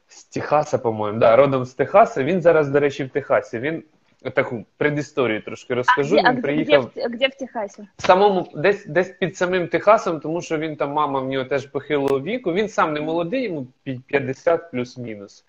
з 0.08 0.24
Техаса, 0.24 0.78
по-моєму, 0.78 1.20
да, 1.20 1.36
родом 1.36 1.66
з 1.66 1.74
Техаса. 1.74 2.24
Він 2.24 2.42
зараз, 2.42 2.70
до 2.70 2.80
речі, 2.80 3.04
в 3.04 3.10
Техасі. 3.10 3.60
Він 3.60 3.84
таку 4.30 4.66
предісторію 4.78 5.42
трошки 5.42 5.74
розкажу. 5.74 6.16
А, 6.16 6.20
він 6.20 6.38
а 6.38 6.42
приїхав 6.42 6.92
в, 6.96 7.18
де 7.18 7.28
в 7.28 7.36
Техасі? 7.36 7.88
в 7.98 8.06
самому 8.06 8.52
десь 8.56 8.86
десь 8.86 9.10
під 9.10 9.38
самим 9.38 9.68
Техасом, 9.68 10.20
тому 10.20 10.42
що 10.42 10.58
він 10.58 10.76
там 10.76 10.92
мама 10.92 11.20
в 11.20 11.28
нього 11.28 11.46
теж 11.46 11.66
похилого 11.66 12.22
віку. 12.22 12.54
Він 12.54 12.70
сам 12.70 12.94
не 12.94 13.02
молодий, 13.02 13.44
йому 13.44 13.68
пі- 13.86 14.02
50 14.08 14.72
плюс-мінус. 14.72 15.46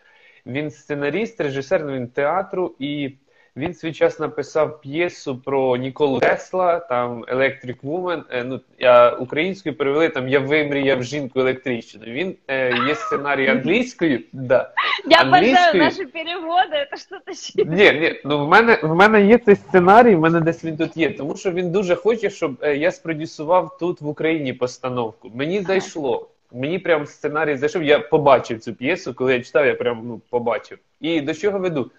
Він 0.47 0.71
сценаріст, 0.71 1.41
режисер, 1.41 1.85
ну, 1.85 1.93
він 1.93 2.09
театру, 2.09 2.75
і 2.79 3.15
він 3.57 3.75
свій 3.75 3.93
час 3.93 4.21
написав 4.21 4.81
п'єсу 4.81 5.39
про 5.39 5.77
Ніколу 5.77 6.19
Тесла, 6.21 6.79
там 6.79 7.25
Electric 7.25 7.77
Woman. 7.83 8.23
е, 8.31 8.45
Ну 8.45 8.61
я 8.79 9.11
українською 9.11 9.77
перевели 9.77 10.09
там 10.09 10.29
Я 10.29 10.39
вимріяв 10.39 11.03
жінку 11.03 11.41
електричну. 11.41 12.01
Він 12.07 12.37
е, 12.49 12.75
є 12.89 12.95
сценарій 12.95 13.49
англійською. 13.49 14.21
Да. 14.33 14.73
Я 15.11 15.19
Английский- 15.23 15.79
наши 15.79 16.03
переводы, 16.07 16.75
это 16.75 16.97
что-то 16.97 17.33
ще. 17.33 17.65
Ні, 17.65 18.01
ні, 18.01 18.21
ну 18.25 18.45
в 18.47 18.49
мене 18.49 18.79
в 18.83 18.95
мене 18.95 19.27
є 19.27 19.39
цей 19.39 19.57
сценарій, 19.57 20.15
в 20.15 20.21
мене 20.21 20.41
десь 20.41 20.65
він 20.65 20.77
тут 20.77 20.97
є, 20.97 21.11
тому 21.11 21.37
що 21.37 21.51
він 21.51 21.71
дуже 21.71 21.95
хоче, 21.95 22.31
щоб 22.31 22.57
е, 22.63 22.77
я 22.77 22.91
спродюсував 22.91 23.77
тут 23.81 24.01
в 24.01 24.09
Україні 24.09 24.53
постановку. 24.53 25.31
Мені 25.35 25.61
зайшло. 25.61 26.29
Мені 26.53 26.79
прям 26.79 27.07
сценарій 27.07 27.57
зайшов. 27.57 27.83
Я 27.83 27.99
побачив 27.99 28.61
цю 28.61 28.75
п'єсу, 28.75 29.15
коли 29.15 29.33
я 29.33 29.41
читав, 29.41 29.67
я 29.67 29.75
прям 29.75 30.01
ну, 30.05 30.21
побачив. 30.31 30.79
І 31.01 31.21
до 31.21 31.35
чого 31.35 31.59
веду? 31.59 31.91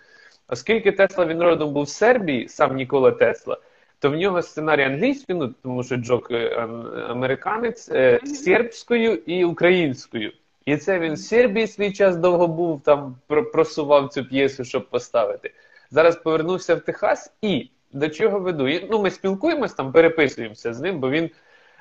Оскільки 0.47 0.91
Тесла 0.91 1.25
він 1.25 1.41
родом 1.43 1.73
був 1.73 1.83
в 1.83 1.89
Сербії, 1.89 2.47
сам 2.47 2.75
Нікола 2.75 3.11
Тесла, 3.11 3.57
то 3.99 4.09
в 4.09 4.15
нього 4.15 4.41
сценарій 4.41 4.83
англійською, 4.83 5.39
ну 5.39 5.53
тому 5.63 5.83
що 5.83 5.95
Джок 5.95 6.31
е, 6.31 6.67
американець, 7.09 7.89
е, 7.91 8.19
сербською 8.25 9.15
і 9.15 9.45
українською. 9.45 10.31
І 10.65 10.77
це 10.77 10.99
він 10.99 11.13
в 11.13 11.19
Сербії 11.19 11.67
свій 11.67 11.91
час 11.91 12.17
довго 12.17 12.47
був, 12.47 12.81
там 12.83 13.15
просував 13.27 14.09
цю 14.09 14.25
п'єсу, 14.25 14.63
щоб 14.63 14.89
поставити. 14.89 15.51
Зараз 15.91 16.15
повернувся 16.15 16.75
в 16.75 16.79
Техас 16.79 17.33
і 17.41 17.69
до 17.93 18.09
чого 18.09 18.39
веду? 18.39 18.67
Ну, 18.91 19.01
ми 19.01 19.11
спілкуємось 19.11 19.73
там, 19.73 19.91
переписуємося 19.91 20.73
з 20.73 20.81
ним, 20.81 20.99
бо 20.99 21.09
він 21.09 21.29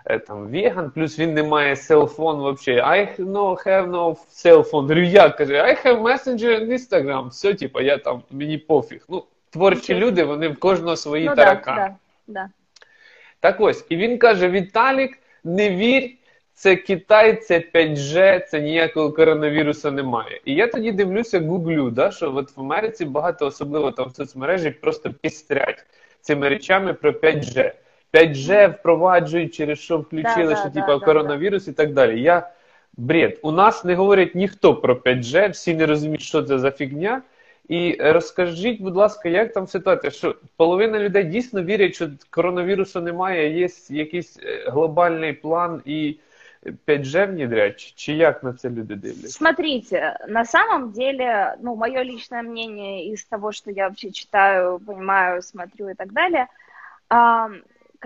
там 0.04 0.48
веган, 0.48 0.90
плюс 0.90 1.18
він 1.18 1.34
не 1.34 1.42
має 1.42 1.76
селфон 1.76 2.54
взагалі. 2.54 2.82
I 2.82 3.20
no, 3.20 3.66
have 3.66 3.90
no 3.90 4.16
cell 4.30 4.70
phone. 4.70 4.80
Говорю, 4.80 5.02
як? 5.02 5.36
Каже, 5.36 5.62
I 5.62 5.86
have 5.86 6.02
messenger 6.02 6.60
and 6.60 6.72
Instagram. 6.72 7.28
Все, 7.28 7.54
типа, 7.54 7.82
я 7.82 7.98
там, 7.98 8.22
мені 8.30 8.58
пофіг. 8.58 9.04
Ну, 9.08 9.24
творчі 9.50 9.94
люди, 9.94 10.24
вони 10.24 10.48
в 10.48 10.58
кожного 10.58 10.96
свої 10.96 11.24
Ну 11.28 11.34
да, 11.34 11.62
да, 11.64 11.94
да. 12.26 12.48
Так 13.40 13.60
ось, 13.60 13.86
і 13.88 13.96
він 13.96 14.18
каже: 14.18 14.50
Віталік, 14.50 15.18
не 15.44 15.70
вірь, 15.70 16.10
це 16.54 16.76
Китай, 16.76 17.36
це 17.36 17.58
5G, 17.74 18.40
це 18.46 18.60
ніякого 18.60 19.12
коронавірусу 19.12 19.90
немає. 19.90 20.40
І 20.44 20.54
я 20.54 20.66
тоді 20.66 20.92
дивлюся, 20.92 21.40
гуглю, 21.40 21.90
да, 21.90 22.10
що 22.10 22.34
от 22.36 22.56
в 22.56 22.60
Америці 22.60 23.04
багато, 23.04 23.46
особливо 23.46 23.92
там 23.92 24.08
в 24.08 24.16
соцмережі, 24.16 24.70
просто 24.70 25.10
пістрять 25.10 25.84
цими 26.20 26.48
речами 26.48 26.94
про 26.94 27.10
5G. 27.10 27.72
5G 28.14 28.72
впроваджують, 28.72 29.54
через 29.54 29.78
що 29.78 29.98
включили, 29.98 30.54
Да, 30.54 30.56
що 30.56 30.64
да, 30.68 30.70
типа 30.80 30.98
да, 30.98 31.04
коронавірус 31.04 31.68
і 31.68 31.72
так 31.72 31.92
далі. 31.92 32.22
Я 32.22 32.50
бред. 32.96 33.38
У 33.42 33.50
нас 33.52 33.84
не 33.84 33.94
говорить 33.94 34.34
ніхто 34.34 34.74
про 34.74 34.94
5G, 34.94 35.50
всі 35.50 35.74
не 35.74 35.86
розуміють, 35.86 36.20
що 36.22 36.42
це 36.42 36.58
за 36.58 36.70
фігня. 36.70 37.22
І 37.68 37.96
розкажіть, 38.00 38.80
будь 38.82 38.96
ласка, 38.96 39.28
як 39.28 39.52
там 39.52 39.66
ситуація? 39.66 40.10
Що 40.10 40.36
половина 40.56 40.98
людей 40.98 41.24
дійсно 41.24 41.62
вірять, 41.62 41.94
що 41.94 42.08
коронавірусу 42.30 43.00
немає, 43.00 43.58
є 43.58 43.68
якийсь 43.90 44.38
е, 44.42 44.70
глобальний 44.70 45.32
план 45.32 45.82
і 45.84 46.16
5G 46.86 47.26
внедрять? 47.26 47.76
Чи- 47.80 47.92
Чи 47.96 48.12
як 48.12 48.44
на 48.44 48.52
це 48.52 48.68
люди 48.70 48.94
дивляться? 48.94 49.28
Смотрите, 49.28 50.18
на 50.28 50.44
самом 50.44 50.90
деле, 50.90 51.54
ну, 51.62 51.74
мое 51.76 52.04
личное 52.04 52.42
мнение 52.42 53.12
из 53.12 53.24
того, 53.24 53.52
что 53.52 53.70
я 53.70 53.84
вообще 53.88 54.10
читаю, 54.10 54.80
понимаю, 54.86 55.42
смотрю 55.42 55.88
и 55.88 55.94
так 55.94 56.12
далее, 56.12 56.46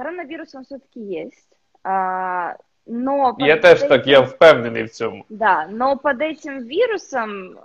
коронавирус 0.02 0.54
он 0.54 0.64
все-таки 0.64 1.00
есть. 1.00 1.48
А, 1.82 2.56
но 2.86 3.34
Я 3.40 3.56
теж 3.56 3.78
этим- 3.80 3.88
так, 3.88 4.06
я 4.06 4.24
впевнений 4.24 4.84
в 4.84 4.92
цьому. 4.92 5.24
Да, 5.28 5.66
но 5.68 5.96
под 5.96 6.20
этим 6.22 6.60
вирусом 6.60 7.58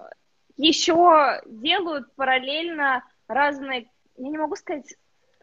еще 0.57 1.41
делают 1.45 2.05
параллельно 2.15 3.03
разные, 3.27 3.85
я 4.17 4.29
не 4.29 4.37
могу 4.37 4.55
сказать 4.55 4.95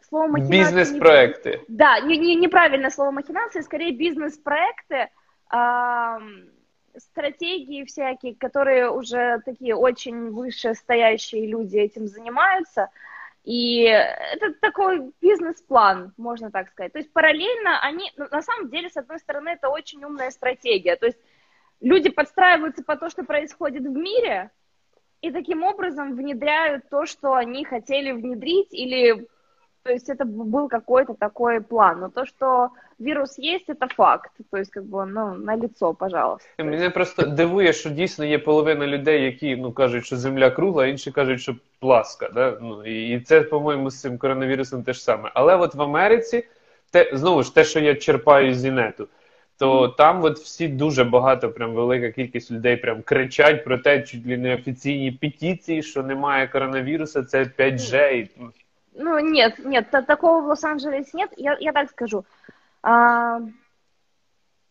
слово 0.09 0.27
махинации. 0.27 0.53
не- 0.53 0.63
Бізнес-проекти. 0.63 1.61
Да, 1.69 1.99
не, 2.01 2.17
не, 2.17 2.35
неправильное 2.35 2.89
слово 2.89 3.11
махинации, 3.11 3.61
скорее 3.61 3.91
бизнес-проекты, 3.95 5.09
ам, 5.49 6.43
стратегии 6.97 7.85
всякие, 7.85 8.35
которые 8.35 8.89
уже 8.91 9.39
такие 9.45 9.75
очень 9.75 10.31
вышестоящие 10.31 11.47
люди 11.47 11.77
этим 11.77 12.07
занимаются. 12.07 12.89
И 13.43 13.81
это 13.81 14.53
такой 14.61 15.11
бизнес-план, 15.19 16.13
можно 16.17 16.51
так 16.51 16.69
сказать. 16.69 16.93
То 16.93 16.99
есть 16.99 17.11
параллельно 17.11 17.79
они, 17.81 18.11
ну, 18.15 18.27
на 18.29 18.41
самом 18.41 18.69
деле, 18.69 18.89
с 18.89 18.97
одной 18.97 19.19
стороны, 19.19 19.49
это 19.49 19.69
очень 19.69 20.03
умная 20.03 20.29
стратегия. 20.29 20.95
То 20.95 21.07
есть 21.07 21.17
люди 21.79 22.09
подстраиваются 22.09 22.83
по 22.83 22.97
то, 22.97 23.09
что 23.09 23.23
происходит 23.23 23.83
в 23.83 23.95
мире, 23.95 24.51
и 25.21 25.31
таким 25.31 25.63
образом 25.63 26.15
внедряют 26.15 26.89
то, 26.89 27.05
что 27.05 27.33
они 27.33 27.63
хотели 27.63 28.11
внедрить, 28.11 28.73
или 28.73 29.27
то 29.86 29.92
есть 29.92 30.08
это 30.08 30.24
был 30.24 30.68
какой-то 30.68 31.14
такой 31.14 31.60
план. 31.60 32.00
Но 32.00 32.08
то, 32.08 32.26
что 32.26 32.70
вирус 32.98 33.38
есть, 33.38 33.68
это 33.68 33.86
факт. 33.86 34.32
То 34.50 34.58
есть 34.58 34.70
как 34.70 34.84
бы, 34.84 35.04
ну, 35.06 35.34
на 35.34 35.56
лицо, 35.56 35.94
пожалуйста. 35.94 36.48
Мене 36.58 36.90
просто 36.90 37.22
дивує, 37.22 37.72
що 37.72 37.90
дійсно 37.90 38.24
є 38.24 38.38
половина 38.38 38.86
людей, 38.86 39.22
які 39.24 39.56
ну 39.56 39.72
кажуть, 39.72 40.06
що 40.06 40.16
земля 40.16 40.50
кругла, 40.50 40.84
а 40.84 40.86
інші 40.86 41.10
кажуть, 41.10 41.40
що 41.40 41.56
пласка. 41.80 42.28
Да? 42.34 42.58
Ну 42.62 42.86
і 42.86 43.08
і 43.08 43.20
це, 43.20 43.40
по-моєму, 43.40 43.90
з 43.90 44.00
цим 44.00 44.18
коронавірусом 44.18 44.82
те 44.82 44.92
ж 44.92 45.02
саме. 45.02 45.30
Але 45.34 45.56
от 45.56 45.74
в 45.74 45.82
Америці, 45.82 46.44
те 46.90 47.10
знову 47.12 47.42
ж 47.42 47.54
те, 47.54 47.64
що 47.64 47.80
я 47.80 47.94
черпаю 47.94 48.54
з 48.54 48.64
інету, 48.64 49.08
то 49.58 49.88
там 49.88 50.24
от 50.24 50.38
всі 50.38 50.68
дуже 50.68 51.04
багато, 51.04 51.50
прям 51.50 51.74
велика 51.74 52.10
кількість 52.10 52.50
людей 52.50 52.76
прям 52.76 53.02
кричать 53.02 53.64
про 53.64 53.78
те, 53.78 54.02
чуть 54.02 54.26
ли 54.26 54.36
не 54.36 54.54
офіційні 54.54 55.12
петиції, 55.12 55.82
що 55.82 56.02
немає 56.02 56.48
коронавіруса, 56.48 57.22
це 57.22 57.44
5G. 57.58 58.12
І, 58.12 58.30
ну, 58.94 59.10
Ну, 59.10 59.18
нет, 59.18 59.58
нет, 59.58 59.90
та- 59.90 60.02
такого 60.02 60.40
в 60.40 60.46
Лос-Анджелесе 60.46 61.10
нет. 61.18 61.30
Я, 61.36 61.56
я 61.60 61.72
так 61.72 61.90
скажу. 61.90 62.24
А, 62.82 63.40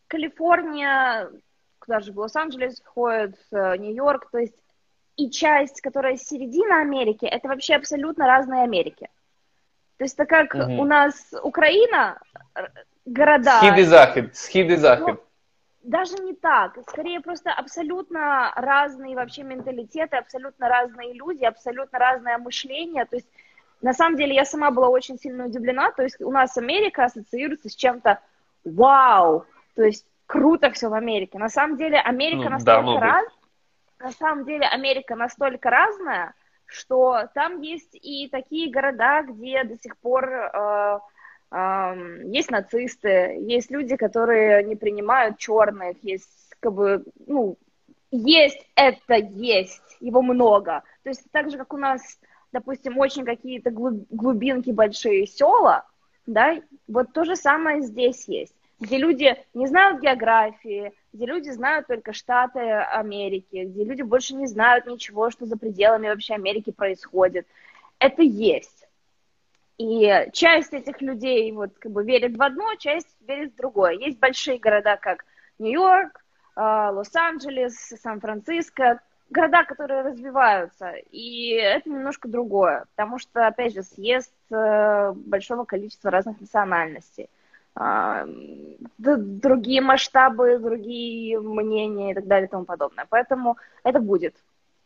Калифорния, 0.07 1.29
куда 1.79 1.99
же 1.99 2.11
в 2.11 2.19
Лос-Анджелес 2.19 2.81
входит, 2.81 3.35
э, 3.51 3.77
Нью-Йорк, 3.77 4.29
то 4.31 4.39
есть 4.39 4.63
и 5.17 5.29
часть, 5.29 5.81
которая 5.81 6.17
середина 6.17 6.81
Америки, 6.81 7.25
это 7.25 7.47
вообще 7.47 7.75
абсолютно 7.75 8.27
разные 8.27 8.63
Америки. 8.63 9.09
То 9.97 10.03
есть 10.03 10.19
это 10.19 10.25
как 10.25 10.53
Мгм. 10.55 10.79
у 10.79 10.85
нас 10.85 11.33
Украина, 11.43 12.19
э, 12.55 12.67
города... 13.05 13.59
Схід 13.59 13.77
і 13.77 13.83
захід, 13.83 14.35
схід 14.35 14.71
і 14.71 14.75
захід. 14.77 15.05
Ну, 15.07 15.17
даже 15.83 16.17
не 16.23 16.33
так. 16.33 16.79
Скорее, 16.87 17.19
просто 17.19 17.51
абсолютно 17.57 18.19
разные 18.57 19.15
вообще 19.15 19.43
менталитеты, 19.43 20.17
абсолютно 20.17 20.67
разные 20.67 21.13
люди, 21.13 21.45
абсолютно 21.45 21.99
разное 21.99 22.37
мышление. 22.37 23.05
То 23.05 23.15
есть, 23.17 23.27
на 23.82 23.92
самом 23.94 24.16
деле, 24.16 24.34
я 24.34 24.44
сама 24.44 24.70
была 24.70 24.88
очень 24.88 25.18
сильно 25.18 25.46
удивлена. 25.46 25.92
То 25.92 26.02
есть, 26.02 26.20
у 26.20 26.30
нас 26.30 26.56
Америка 26.56 27.04
ассоциируется 27.04 27.68
с 27.68 27.74
чем-то 27.74 28.20
вау, 28.64 29.46
то 29.74 29.82
есть, 29.82 30.06
круто 30.26 30.70
все 30.70 30.88
в 30.88 30.94
Америке. 30.94 31.38
На 31.38 31.48
самом 31.48 31.76
деле, 31.76 31.98
Америка 31.98 32.44
Ну, 32.44 32.44
да, 32.44 32.50
настолько 32.50 32.92
быть. 32.92 33.00
раз... 33.00 33.26
На 33.98 34.12
самом 34.12 34.44
деле, 34.46 34.66
Америка 34.66 35.14
настолько 35.14 35.68
разная, 35.68 36.32
что 36.64 37.28
там 37.34 37.60
есть 37.60 37.94
и 38.00 38.28
такие 38.28 38.70
города, 38.70 39.22
где 39.22 39.62
до 39.64 39.76
сих 39.76 39.98
пор 39.98 40.24
э, 40.32 40.98
эм, 41.50 42.30
есть 42.30 42.50
нацисты, 42.50 43.36
есть 43.40 43.70
люди, 43.70 43.96
которые 43.96 44.64
не 44.64 44.74
принимают 44.74 45.36
черных, 45.36 46.02
есть 46.02 46.30
как 46.60 46.72
бы, 46.72 47.04
ну, 47.26 47.58
есть 48.10 48.66
это 48.74 49.16
есть, 49.16 49.96
его 50.00 50.22
много. 50.22 50.82
То 51.02 51.10
есть 51.10 51.22
так 51.30 51.50
же, 51.50 51.58
как 51.58 51.72
у 51.74 51.76
нас, 51.76 52.00
допустим, 52.52 52.98
очень 52.98 53.24
какие-то 53.24 53.70
глуб- 53.70 54.06
глубинки 54.10 54.70
большие 54.70 55.26
села, 55.26 55.84
да, 56.26 56.56
вот 56.88 57.12
то 57.12 57.24
же 57.24 57.36
самое 57.36 57.82
здесь 57.82 58.28
есть, 58.28 58.54
где 58.78 58.98
люди 58.98 59.36
не 59.54 59.66
знают 59.66 60.00
географии, 60.00 60.92
где 61.12 61.26
люди 61.26 61.50
знают 61.50 61.86
только 61.86 62.12
Штаты 62.12 62.60
Америки, 62.60 63.64
где 63.64 63.84
люди 63.84 64.02
больше 64.02 64.34
не 64.34 64.46
знают 64.46 64.86
ничего, 64.86 65.30
что 65.30 65.46
за 65.46 65.56
пределами 65.56 66.08
вообще 66.08 66.34
Америки 66.34 66.70
происходит. 66.70 67.46
Это 67.98 68.22
есть. 68.22 68.86
И 69.78 70.28
часть 70.32 70.74
этих 70.74 71.00
людей 71.00 71.50
вот 71.52 71.78
как 71.78 71.92
бы 71.92 72.04
верит 72.04 72.36
в 72.36 72.42
одно, 72.42 72.74
часть 72.74 73.08
верит 73.26 73.54
в 73.54 73.56
другое. 73.56 73.92
Есть 73.92 74.18
большие 74.18 74.58
города, 74.58 74.96
как 74.96 75.24
Нью-Йорк, 75.58 76.22
э, 76.56 76.60
Лос-Анджелес, 76.60 77.74
Сан-Франциско, 78.02 79.00
города, 79.30 79.64
которые 79.64 80.02
развиваются, 80.02 80.92
и 81.10 81.50
это 81.52 81.88
немножко 81.88 82.28
другое, 82.28 82.86
потому 82.94 83.18
что, 83.18 83.46
опять 83.46 83.74
же, 83.74 83.82
съезд 83.82 84.32
э, 84.50 85.12
большого 85.14 85.64
количества 85.64 86.10
разных 86.10 86.40
национальностей, 86.40 87.28
а, 87.74 88.26
другие 88.98 89.80
масштабы, 89.80 90.58
другие 90.58 91.40
мнения 91.40 92.10
и 92.10 92.14
так 92.14 92.26
далее 92.26 92.48
и 92.48 92.50
тому 92.50 92.64
подобное. 92.64 93.06
Поэтому 93.08 93.56
это 93.84 94.00
будет. 94.00 94.34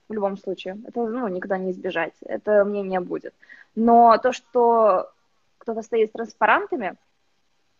в 0.08 0.12
любом 0.12 0.36
случае. 0.36 0.76
Это, 0.86 1.06
ну, 1.06 1.26
никуда 1.28 1.56
не 1.56 1.70
избежать. 1.70 2.12
Это 2.26 2.62
мнение 2.64 3.00
будет. 3.00 3.34
Но 3.74 4.18
то, 4.18 4.32
что 4.32 5.10
кто-то 5.58 5.80
стоит 5.80 6.10
с 6.10 6.12
транспарантами, 6.12 6.96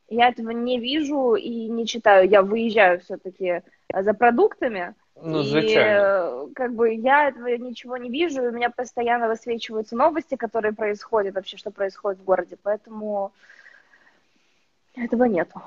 я 0.09 0.29
этого 0.29 0.51
не 0.51 0.79
вижу 0.81 1.35
и 1.35 1.69
не 1.69 1.87
читаю. 1.87 2.29
Я 2.29 2.43
выезжаю 2.43 3.01
все-таки 3.01 3.63
за 3.93 4.15
продуктами. 4.15 4.95
Ну, 5.24 5.42
и 5.42 5.44
звичайно. 5.44 6.48
как 6.56 6.74
бы 6.74 6.94
я 6.94 7.28
этого 7.30 7.48
ничего 7.58 7.98
не 7.98 8.10
вижу, 8.10 8.44
и 8.44 8.48
у 8.48 8.52
меня 8.52 8.70
постоянно 8.70 9.28
высвечиваются 9.28 9.96
новости, 9.96 10.36
которые 10.36 10.74
происходят, 10.74 11.36
вообще, 11.36 11.58
что 11.58 11.72
происходит 11.72 12.20
в 12.22 12.24
городе, 12.24 12.58
поэтому 12.64 13.32
этого 14.96 15.26
нету. 15.26 15.62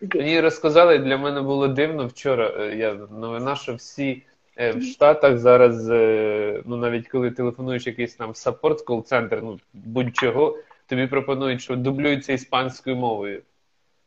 Здесь. 0.00 0.20
Мені 0.22 0.40
розказали, 0.40 0.98
для 0.98 1.18
мене 1.18 1.40
було 1.40 1.68
дивно 1.68 2.06
вчора. 2.06 2.52
е, 2.58 2.76
Я 2.76 2.94
новина, 2.94 3.56
що 3.56 3.74
всі 3.74 4.22
е, 4.56 4.72
в 4.72 4.82
Штатах 4.82 5.38
зараз, 5.38 5.90
е, 5.90 6.62
ну 6.66 6.76
навіть 6.76 7.08
коли 7.08 7.30
телефонуєш 7.30 7.86
якийсь 7.86 8.14
там 8.14 8.34
саппорт 8.34 8.80
кол-центр, 8.82 9.40
ну 9.42 9.60
будь-чого, 9.72 10.58
тобі 10.86 11.06
пропонують, 11.06 11.60
що 11.60 11.76
дублюється 11.76 12.32
іспанською 12.32 12.96
мовою. 12.96 13.42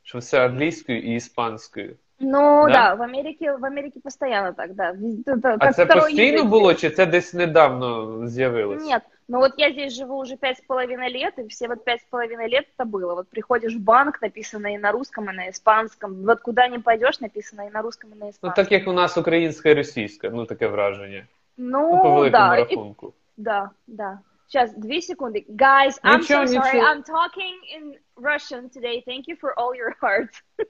Що 0.03 0.17
все 0.17 0.45
англійською 0.45 1.01
і 1.01 1.15
іспанською. 1.15 1.95
Ну 2.21 2.65
Да? 2.67 2.73
да, 2.73 2.95
в 2.95 3.01
Америке, 3.01 3.57
в 3.57 3.65
Америке 3.65 3.99
постоянно 4.03 4.53
так, 4.53 4.73
да. 4.73 4.91
Везде- 4.91 5.31
это 5.33 5.53
А 5.53 5.57
как 5.57 5.75
це 5.75 5.85
второй 5.85 6.01
постійно 6.01 6.37
язык. 6.41 6.45
було, 6.49 6.73
чи 6.73 6.89
це 6.89 7.05
десь 7.05 7.33
недавно 7.33 8.17
з'явилось? 8.27 8.85
Нет, 8.85 9.01
ну 9.29 9.39
вот 9.39 9.51
я 9.57 9.71
здесь 9.71 9.93
живу 9.93 10.17
уже 10.17 10.35
пять 10.35 10.57
с 10.57 10.61
половиной 10.67 11.09
лет, 11.23 11.39
и 11.39 11.43
все 11.47 11.67
вот 11.67 11.85
пять 11.85 11.99
с 12.01 12.05
половиной 12.09 12.47
лет 12.49 12.65
это 12.79 12.85
было. 12.89 13.15
Вот 13.15 13.29
приходишь 13.29 13.75
в 13.75 13.79
банк, 13.79 14.21
написано 14.21 14.73
и 14.73 14.77
на 14.77 14.91
русском, 14.91 15.29
и 15.29 15.33
на 15.33 15.49
испанском. 15.49 16.25
Вот 16.25 16.39
куда 16.39 16.67
ни 16.67 16.77
пойдешь, 16.77 17.19
написано 17.21 17.67
и 17.67 17.69
на 17.69 17.81
русском, 17.81 18.09
и 18.13 18.15
на 18.15 18.25
Ну 18.25 18.29
испанском. 18.31 18.63
так 18.63 18.71
як 18.71 18.87
у 18.87 18.93
нас 18.93 19.17
українська 19.17 19.69
і 19.69 19.73
російська, 19.73 20.29
ну 20.29 20.45
таке 20.45 20.67
враження. 20.67 21.25
Ну, 21.57 21.91
Ну, 21.95 22.03
по 22.03 22.09
великому 22.09 22.31
да, 22.31 22.55
и- 22.57 22.59
рахунку. 22.59 23.13
да, 23.37 23.69
да. 23.87 24.19
Сейчас, 24.52 24.74
две 24.74 25.00
секунды. 25.00 25.46
Guys, 25.48 25.98
I'm 26.02 26.20
Ничего, 26.20 26.46
so 26.46 26.52
sorry. 26.52 26.74
ничего. 26.74 26.86
I'm 26.86 27.02
talking 27.02 27.58
in 27.74 27.94
Russian 28.16 28.68
today. 28.68 29.02
Thank 29.06 29.26
you 29.26 29.34
for 29.34 29.58
all 29.58 29.74
your 29.74 29.96
hearts. 29.98 30.42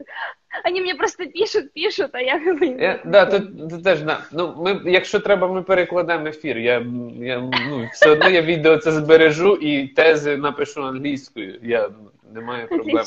Они 0.64 0.80
мне 0.80 0.94
просто 0.94 1.26
пишут, 1.26 1.72
пишут, 1.72 2.14
а 2.14 2.20
я 2.20 2.38
говорю... 2.38 2.78
Я, 2.78 3.00
да, 3.04 3.26
тут, 3.26 3.70
тут 3.70 3.82
теж 3.82 4.02
на 4.02 4.20
ну 4.32 4.54
ми, 4.56 4.80
якщо 4.84 5.20
треба, 5.20 5.48
ми 5.48 5.62
перекладемо 5.62 6.26
ефір. 6.26 6.58
Я, 6.58 6.86
я 7.16 7.40
ну 7.40 7.88
все 7.92 8.10
одно 8.10 8.28
я 8.28 8.42
відео 8.42 8.76
це 8.76 8.92
збережу 8.92 9.54
і 9.54 9.88
тези 9.88 10.36
напишу 10.36 10.84
англійською. 10.84 11.58
Я 11.62 11.90
немає 12.34 12.66
проблем. 12.66 13.04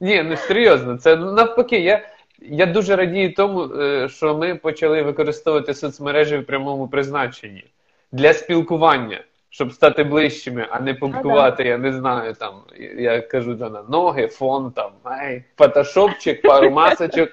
Ні, 0.00 0.22
ну 0.22 0.36
серйозно, 0.36 0.96
це 0.98 1.16
ну, 1.16 1.32
навпаки. 1.32 1.78
Я, 1.78 2.08
я 2.40 2.66
дуже 2.66 2.96
радію 2.96 3.34
тому, 3.34 3.74
е, 3.74 4.08
що 4.08 4.36
ми 4.36 4.54
почали 4.54 5.02
використовувати 5.02 5.74
соцмережі 5.74 6.36
в 6.36 6.46
прямому 6.46 6.88
призначенні 6.88 7.64
для 8.12 8.32
спілкування, 8.32 9.20
щоб 9.56 9.72
стати 9.72 10.04
ближчими, 10.04 10.66
а 10.70 10.80
не 10.80 10.94
публікувати, 10.94 11.64
я 11.64 11.78
не 11.78 11.92
знаю, 11.92 12.34
там, 12.34 12.62
я 12.98 13.20
кажу, 13.20 13.54
на 13.54 13.82
ноги, 13.82 14.26
фон, 14.26 14.70
там, 14.72 14.92
ай, 15.04 15.44
фотошопчик, 15.56 16.42
пару 16.42 16.70
масочок, 16.70 17.30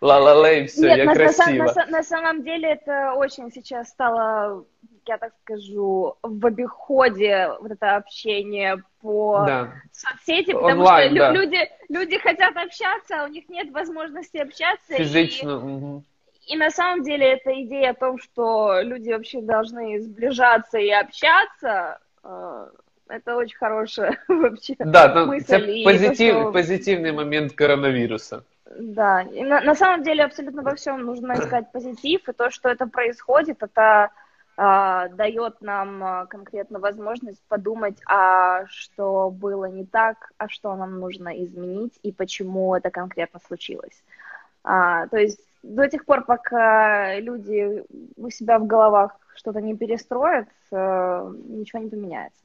ла-ла-лей, 0.00 0.64
все, 0.64 0.86
Нет, 0.88 0.98
я 0.98 1.04
на, 1.04 1.12
на 1.12 1.16
красиво. 1.18 1.64
на 1.64 1.72
са- 1.72 1.90
на 1.90 2.02
самом 2.02 2.42
деле 2.42 2.72
это 2.72 3.12
очень 3.16 3.50
сейчас 3.52 3.88
стало, 3.88 4.64
я 5.06 5.18
так 5.18 5.32
скажу, 5.44 6.14
в 6.22 6.46
обиходе 6.46 7.50
вот 7.60 7.70
это 7.72 7.96
общение 7.96 8.76
по 9.02 9.44
Да. 9.46 9.68
соцсети, 9.92 10.52
потому 10.54 10.80
Онлайн, 10.80 11.10
что 11.10 11.18
да. 11.18 11.32
люди, 11.32 11.58
люди 11.90 12.18
хотят 12.18 12.56
общаться, 12.56 13.14
а 13.20 13.24
у 13.24 13.28
них 13.28 13.44
нет 13.50 13.70
возможности 13.70 14.38
общаться. 14.38 14.94
и- 14.94 14.96
Фізично. 14.96 16.02
И, 16.46 16.56
на 16.56 16.70
самом 16.70 17.02
деле 17.02 17.32
эта 17.32 17.62
идея 17.62 17.90
о 17.90 17.94
том, 17.94 18.18
что 18.18 18.80
люди 18.80 19.10
вообще 19.10 19.40
должны 19.40 20.00
сближаться 20.00 20.78
и 20.78 20.90
общаться, 20.90 21.98
э, 22.22 22.68
это 23.08 23.36
очень 23.36 23.56
хорошая 23.58 24.16
вообще. 24.28 24.76
Да, 24.78 25.08
там, 25.08 25.30
Мысль 25.30 25.84
позитив, 25.84 26.34
то, 26.34 26.40
що- 26.40 26.52
позитивний 26.52 27.12
момент 27.12 27.52
коронавіруса. 27.52 28.40
Да, 28.78 29.22
и 29.22 29.42
на, 29.42 29.60
на 29.60 29.74
самом 29.74 30.02
деле 30.02 30.24
абсолютно 30.24 30.62
во 30.62 30.72
всем 30.72 31.04
нужно 31.04 31.34
искать 31.34 31.72
позитив, 31.72 32.28
и 32.28 32.32
то, 32.32 32.50
что 32.50 32.68
это 32.68 32.86
происходит, 32.86 33.62
это 33.62 34.10
а, 34.56 35.08
дает 35.08 35.62
нам 35.62 36.02
а, 36.02 36.26
конкретно 36.26 36.78
возможность 36.78 37.42
подумать, 37.48 37.96
а 38.06 38.66
что 38.66 39.30
было 39.30 39.66
не 39.66 39.84
так, 39.84 40.32
а 40.38 40.48
что 40.48 40.74
нам 40.76 40.98
нужно 41.00 41.28
изменить 41.44 41.98
и 42.02 42.12
почему 42.12 42.74
это 42.74 42.90
конкретно 42.90 43.40
случилось. 43.46 44.02
А, 44.64 45.06
то 45.08 45.16
есть 45.16 45.40
до 45.66 45.88
тех 45.88 46.04
пор, 46.04 46.24
пока 46.24 47.20
люди 47.20 47.82
у 48.16 48.30
себя 48.30 48.58
в 48.58 48.66
головах 48.66 49.10
что-то 49.36 49.60
не 49.60 49.76
перестроят, 49.76 50.48
э, 50.72 51.32
ничего 51.48 51.82
не 51.82 51.90
поменяется. 51.90 52.42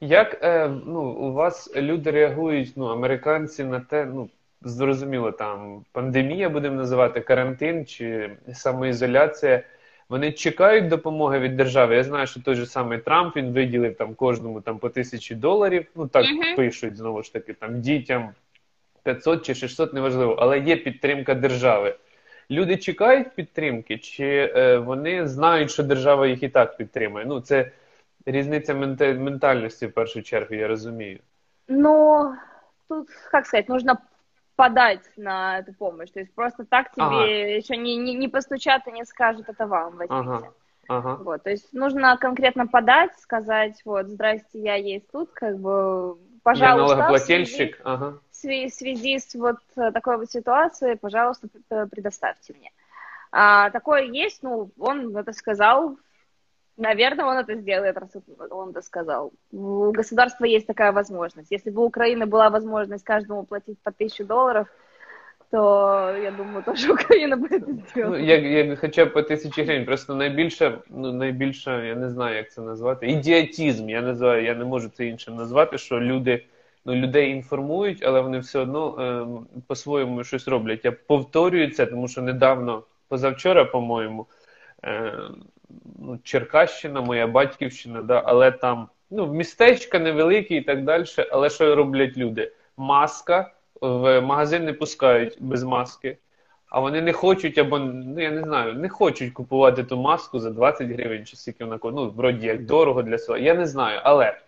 Як 0.00 0.38
е, 0.42 0.68
ну, 0.86 1.00
у 1.02 1.32
вас 1.32 1.76
люди 1.76 2.10
реагують, 2.10 2.72
ну, 2.76 2.86
американці 2.86 3.64
на 3.64 3.80
те, 3.80 4.04
ну, 4.04 4.28
зрозуміло, 4.62 5.32
там 5.32 5.84
пандемія, 5.92 6.48
будемо 6.48 6.76
називати, 6.76 7.20
карантин 7.20 7.86
чи 7.86 8.30
самоізоляція. 8.52 9.62
Вони 10.08 10.32
чекають 10.32 10.88
допомоги 10.88 11.38
від 11.38 11.56
держави. 11.56 11.96
Я 11.96 12.04
знаю, 12.04 12.26
що 12.26 12.42
той 12.42 12.54
же 12.54 12.66
самий 12.66 12.98
Трамп 12.98 13.36
він 13.36 13.52
виділив 13.52 13.96
там 13.96 14.14
кожному 14.14 14.60
там 14.60 14.78
по 14.78 14.88
тисячі 14.88 15.34
доларів. 15.34 15.86
Ну 15.96 16.06
так 16.06 16.24
Мгм. 16.24 16.56
пишуть 16.56 16.96
знову 16.96 17.22
ж 17.22 17.32
таки, 17.32 17.52
там 17.52 17.80
дітям 17.80 18.30
500 19.03 19.45
чи 19.45 19.55
600, 19.55 19.93
неважливо, 19.93 20.33
але 20.39 20.59
є 20.59 20.75
підтримка 20.75 21.35
держави. 21.35 21.95
Люди 22.51 22.77
чекають 22.77 23.35
підтримки, 23.35 23.97
чи 23.97 24.53
е, 24.55 24.77
вони 24.77 25.27
знають, 25.27 25.71
що 25.71 25.83
держава 25.83 26.27
їх 26.27 26.43
і 26.43 26.49
так 26.49 26.77
підтримує? 26.77 27.25
Ну, 27.25 27.41
це 27.41 27.71
різниця 28.25 28.73
менте- 28.73 29.19
ментальності 29.19 29.87
в 29.87 29.91
першу 29.93 30.21
чергу, 30.21 30.55
я 30.55 30.67
розумію. 30.67 31.19
Но 31.67 32.35
тут, 32.89 33.09
как 33.31 33.45
сказать, 33.45 33.69
нужно 33.69 33.97
подать 34.55 35.11
на 35.17 35.59
эту 35.59 35.73
помощь. 35.77 36.13
То 36.13 36.19
есть 36.19 36.35
просто 36.35 36.63
так 36.63 36.91
тебе 36.91 37.05
Ага. 37.05 37.25
еще 37.57 37.77
не, 37.77 37.95
не, 37.95 38.13
не 38.13 38.27
постучат 38.27 38.87
и 38.87 38.91
не 38.91 39.05
скажут, 39.05 39.49
это 39.49 39.65
вам 39.67 39.91
возьмите. 39.97 40.13
Ага. 40.13 40.41
Ага. 40.87 41.15
Вот, 41.23 41.43
то 41.43 41.49
есть 41.49 41.73
нужно 41.73 42.17
конкретно 42.17 42.67
подать, 42.67 43.17
сказать, 43.19 43.81
вот, 43.85 44.07
здрасте, 44.07 44.59
я 44.59 44.75
есть 44.75 45.11
тут, 45.11 45.31
как 45.31 45.55
бы, 45.55 46.17
Я 46.17 46.41
пожалуйста, 46.43 46.83
в 46.83 46.89
связи, 46.89 47.01
налогоплательщик. 47.01 47.81
Ага. 47.83 48.13
в 48.37 48.37
связи- 48.37 48.67
в 48.69 48.73
связи 48.73 49.19
с 49.19 49.35
вот 49.35 49.57
э, 49.77 49.91
такой 49.91 50.17
вот 50.17 50.31
ситуацией, 50.31 50.95
пожалуйста, 50.95 51.47
п- 51.69 51.85
предоставьте 51.87 52.53
мне. 52.53 52.71
А, 53.31 53.69
такое 53.69 54.03
есть, 54.25 54.43
ну, 54.43 54.69
он 54.79 55.17
это 55.17 55.33
сказал, 55.33 55.97
наверное, 56.77 57.25
он 57.25 57.37
это 57.37 57.55
сделает, 57.55 57.97
раз 57.97 58.09
он 58.51 58.69
это 58.69 58.81
сказал. 58.81 59.31
У 59.51 59.91
государства 59.91 60.45
есть 60.45 60.67
такая 60.67 60.91
возможность. 60.91 61.51
Если 61.51 61.71
бы 61.71 61.81
у 61.81 61.85
Украины 61.89 62.25
была 62.25 62.49
возможность 62.49 63.03
каждому 63.03 63.43
платить 63.43 63.79
по 63.83 63.91
тысячу 63.91 64.25
долларов, 64.25 64.67
то, 65.51 66.15
я 66.21 66.31
думаю, 66.31 66.63
тоже 66.63 66.91
Украина 66.93 67.35
бы 67.37 67.47
это 67.47 67.71
сделала. 67.89 68.17
Ну, 68.17 68.23
як, 68.23 68.43
як 68.43 68.79
хоча 68.79 69.05
б 69.05 69.13
по 69.13 69.21
тисячі 69.21 69.63
гривень. 69.63 69.85
Просто 69.85 70.15
найбільше, 70.15 70.77
ну 70.89 71.13
найбільше, 71.13 71.85
я 71.87 71.95
не 71.95 72.09
знаю, 72.09 72.35
як 72.37 72.51
це 72.51 72.61
назвати. 72.61 73.07
Ідіотізм. 73.07 73.89
Я 73.89 74.01
називаю, 74.01 74.43
я 74.43 74.55
не 74.55 74.65
можу 74.65 74.89
це 74.89 75.05
іншим 75.05 75.35
назвати, 75.35 75.77
що 75.77 75.99
люди. 75.99 76.45
Ну, 76.88 76.94
людей 76.94 77.30
інформують, 77.30 78.02
але 78.02 78.20
вони 78.20 78.38
все 78.38 78.58
одно 78.58 78.96
е, 79.00 79.60
по-своєму 79.66 80.24
щось 80.24 80.48
роблять. 80.48 80.84
Я 80.84 80.92
повторюю 80.92 81.70
це, 81.70 81.86
тому 81.86 82.08
що 82.08 82.22
недавно, 82.22 82.82
позавчора, 83.08 83.64
по-моєму, 83.64 84.26
е, 84.84 85.14
ну, 85.98 86.18
Черкащина, 86.24 87.00
моя 87.00 87.26
батьківщина, 87.26 88.02
да, 88.02 88.22
але 88.26 88.50
там 88.50 88.88
ну, 89.10 89.26
містечка 89.32 89.98
невеликі 89.98 90.56
і 90.56 90.60
так 90.60 90.84
далі. 90.84 91.04
Але 91.30 91.50
що 91.50 91.74
роблять 91.74 92.16
люди? 92.16 92.52
Маска 92.76 93.52
в 93.80 94.20
магазин 94.20 94.64
не 94.64 94.72
пускають 94.72 95.36
без 95.40 95.62
маски. 95.62 96.16
А 96.68 96.80
вони 96.80 97.02
не 97.02 97.12
хочуть, 97.12 97.58
або 97.58 97.78
ну 97.78 98.20
я 98.20 98.30
не 98.30 98.42
знаю, 98.42 98.74
не 98.74 98.88
хочуть 98.88 99.32
купувати 99.32 99.84
ту 99.84 99.96
маску 99.96 100.38
за 100.38 100.50
20 100.50 100.88
гривень 100.88 101.26
чи 101.26 101.36
скільки 101.36 101.64
вона 101.64 101.78
ну, 101.84 102.10
вроді 102.10 102.46
як 102.46 102.64
дорого 102.64 103.02
для 103.02 103.18
села. 103.18 103.38
Я 103.38 103.54
не 103.54 103.66
знаю, 103.66 104.00
але 104.04 104.38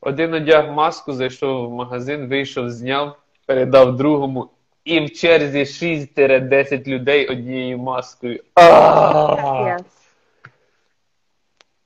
один 0.00 0.34
одяг 0.34 0.70
маску, 0.70 1.12
зайшов 1.12 1.68
в 1.68 1.72
магазин, 1.72 2.28
вийшов, 2.28 2.70
зняв, 2.70 3.16
передав 3.46 3.96
другому, 3.96 4.50
і 4.84 5.00
в 5.00 5.12
черзі 5.12 5.58
6-10 5.58 6.88
людей 6.88 7.26
однією 7.28 7.78
маскою. 7.78 8.42
А! 8.54 9.36
Капец. 9.36 9.86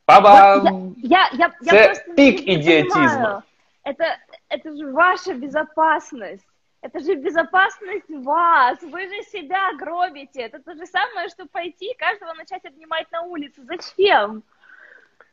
Па-бам! 0.04 0.94
Я, 0.98 1.30
я, 1.32 1.52
я 1.62 1.72
Це 1.72 1.84
просто 1.86 2.12
пик 2.14 2.46
не, 2.46 2.46
не 2.46 2.60
идиотизма. 2.60 3.06
понимаю. 3.08 3.42
Это, 3.84 4.16
это 4.48 4.76
же 4.76 4.92
ваша 4.92 5.34
безопасность. 5.34 6.46
Это 6.82 7.00
же 7.00 7.14
безопасность 7.14 8.10
вас. 8.10 8.82
Вы 8.82 9.08
же 9.08 9.22
себя 9.22 9.72
гробите. 9.78 10.42
Это 10.42 10.58
то 10.60 10.74
же 10.74 10.86
самое, 10.86 11.28
что 11.28 11.46
пойти 11.46 11.86
и 11.86 11.94
каждого 11.94 12.32
начать 12.34 12.64
обнимать 12.64 13.10
на 13.12 13.22
улице. 13.22 13.62
Зачем? 13.64 14.42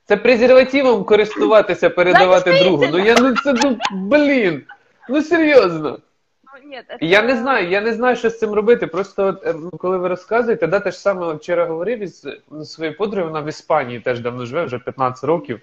Це 0.09 0.17
презервативом 0.17 1.05
користуватися, 1.05 1.91
передавати 1.91 2.51
Знаєте, 2.51 2.69
другу. 2.69 2.87
Ну 2.93 2.99
я 2.99 3.17
ну 3.21 3.35
це 3.35 3.55
ну 3.65 3.79
блін. 3.93 4.63
Ну 5.09 5.23
серйозно. 5.23 5.99
Ну, 6.45 6.73
это... 6.73 6.99
Я 7.01 7.23
не 7.23 7.37
знаю, 7.37 7.69
я 7.69 7.81
не 7.81 7.93
знаю, 7.93 8.17
що 8.17 8.31
з 8.31 8.39
цим 8.39 8.53
робити. 8.53 8.87
Просто 8.87 9.27
от, 9.27 9.47
е, 9.47 9.55
ну, 9.63 9.71
коли 9.71 9.99
ви 9.99 10.09
розказуєте, 10.09 10.67
да, 10.67 10.81
те 10.81 10.91
ж 10.91 10.99
саме 10.99 11.35
вчора 11.35 11.67
говорив 11.67 12.03
із 12.03 12.27
ну, 12.51 12.65
своєю 12.65 12.97
подругою, 12.97 13.33
вона 13.33 13.45
в 13.45 13.49
Іспанії 13.49 14.01
теж 14.01 14.21
давно 14.21 14.47
живе, 14.47 14.65
вже 14.65 14.79
15 14.79 15.25
років. 15.25 15.61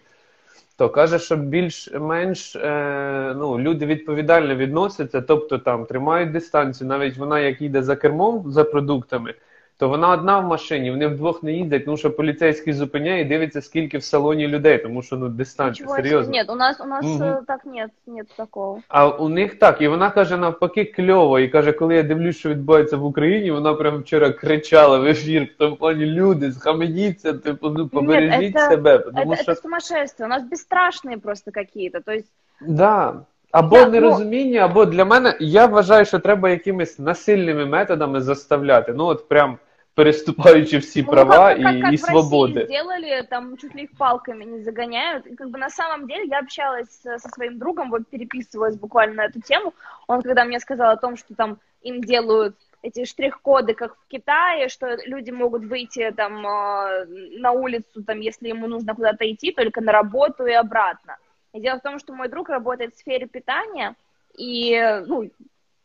То 0.77 0.89
каже, 0.89 1.19
що 1.19 1.35
більш-менш 1.35 2.55
е, 2.55 3.33
ну, 3.37 3.59
люди 3.59 3.85
відповідально 3.85 4.55
відносяться, 4.55 5.21
тобто 5.21 5.57
там 5.57 5.85
тримають 5.85 6.31
дистанцію. 6.31 6.87
Навіть 6.87 7.17
вона, 7.17 7.39
як 7.39 7.61
їде 7.61 7.83
за 7.83 7.95
кермом 7.95 8.43
за 8.47 8.63
продуктами, 8.63 9.33
то 9.76 9.88
вона 9.88 10.08
одна 10.08 10.38
в 10.40 10.44
машині, 10.46 10.90
вони 10.90 11.06
вдвох 11.06 11.42
не 11.42 11.52
їздять, 11.52 11.84
тому 11.84 11.96
що 11.96 12.10
поліцейський 12.10 12.72
зупиняє 12.72 13.20
і 13.20 13.24
дивиться, 13.24 13.62
скільки 13.62 13.98
в 13.98 14.04
салоні 14.04 14.48
людей, 14.48 14.78
тому 14.78 15.02
що 15.02 15.16
ну 15.16 15.28
дистанція 15.28 15.84
Ничего 15.86 15.96
себе. 15.96 16.08
серйозно. 16.08 16.32
Нет, 16.32 16.50
у 16.50 16.54
нас, 16.54 16.80
у 16.80 16.84
нас 16.84 17.04
Мгм. 17.04 17.22
э, 17.22 17.38
так 17.46 17.66
нет, 17.66 17.90
нет 18.06 18.26
такого. 18.36 18.78
А 18.88 19.08
у 19.08 19.28
них 19.28 19.54
так, 19.58 19.82
і 19.82 19.88
вона 19.88 20.10
каже 20.10 20.36
навпаки 20.36 20.84
кльово. 20.84 21.38
І 21.38 21.48
каже, 21.48 21.72
коли 21.72 21.94
я 21.94 22.02
дивлюсь, 22.02 22.36
що 22.36 22.48
відбувається 22.48 22.96
в 22.96 23.04
Україні, 23.04 23.50
вона 23.50 23.74
прям 23.74 23.98
вчора 23.98 24.30
кричала 24.30 24.98
в 24.98 25.06
ефір 25.06 25.42
в 25.42 25.58
тому 25.58 25.76
плані 25.76 26.06
люди, 26.06 26.52
схаменіться, 26.52 27.32
типу, 27.32 27.70
ну 27.70 27.88
побережіть 27.88 28.54
це- 28.54 28.68
себе. 28.70 28.98
Тому 28.98 29.32
это, 29.32 29.42
що 29.42 29.52
это 29.52 29.62
сумасшествие. 29.62 30.26
У 30.26 30.30
нас 30.30 30.42
бесстрашные 30.42 31.20
просто 31.20 31.50
какие-то. 31.50 32.00
То 32.00 32.12
есть, 32.12 32.28
да. 32.60 33.14
Або 33.52 33.76
Да, 33.76 33.84
ну- 33.84 33.90
нерозуміння, 33.92 34.60
або 34.60 34.84
для 34.84 35.04
мене 35.04 35.36
я 35.40 35.66
вважаю, 35.66 36.04
що 36.04 36.18
треба 36.18 36.50
якимись 36.50 36.98
насильними 36.98 37.66
методами 37.66 38.20
заставляти. 38.20 38.92
Ну 38.96 39.04
от 39.06 39.28
прям 39.28 39.58
переступаючи 39.94 40.78
всі 40.78 41.02
ну, 41.02 41.08
права 41.08 41.54
как, 41.54 41.62
как- 41.62 41.76
і, 41.76 41.80
как 41.82 41.92
і 41.92 41.96
в 41.96 42.00
России 42.00 42.10
свободи. 42.10 42.64
сделали, 42.64 43.22
там 43.30 43.56
чуть 43.56 43.74
ли 43.74 43.82
их 43.82 43.90
палками 43.98 44.44
не 44.44 44.62
загоняют. 44.62 45.26
И 45.26 45.34
как 45.34 45.48
бы 45.48 45.58
на 45.58 45.70
самом 45.70 46.06
деле 46.06 46.24
я 46.24 46.38
общалась 46.38 47.06
э, 47.06 47.18
со 47.18 47.28
своим 47.28 47.58
другом, 47.58 47.90
вот 47.90 48.02
переписывалась 48.10 48.76
буквально 48.76 49.14
на 49.14 49.24
эту 49.26 49.40
тему. 49.40 49.72
Он 50.08 50.22
когда 50.22 50.44
мне 50.44 50.60
сказал 50.60 50.90
о 50.90 50.96
том, 50.96 51.16
что 51.16 51.34
там 51.34 51.58
им 51.82 52.00
делают 52.00 52.54
эти 52.82 53.04
штрих-коды, 53.04 53.74
как 53.74 53.94
в 53.94 54.08
Китае, 54.08 54.68
что 54.68 54.86
люди 55.06 55.32
могут 55.32 55.64
выйти 55.64 56.10
там 56.16 56.46
э, 56.46 57.06
на 57.38 57.52
улицу, 57.52 58.02
там, 58.06 58.20
если 58.20 58.48
ему 58.48 58.68
нужно 58.68 58.94
куда-то 58.94 59.24
идти, 59.24 59.52
только 59.52 59.80
на 59.80 59.92
работу 59.92 60.46
и 60.46 60.52
обратно. 60.52 61.16
И 61.52 61.60
дело 61.60 61.78
в 61.78 61.82
том, 61.82 61.98
что 61.98 62.14
мой 62.14 62.28
друг 62.28 62.48
работает 62.48 62.94
в 62.94 62.98
сфере 62.98 63.26
питания, 63.26 63.94
и 64.38 64.72
э, 64.72 65.04
ну, 65.06 65.30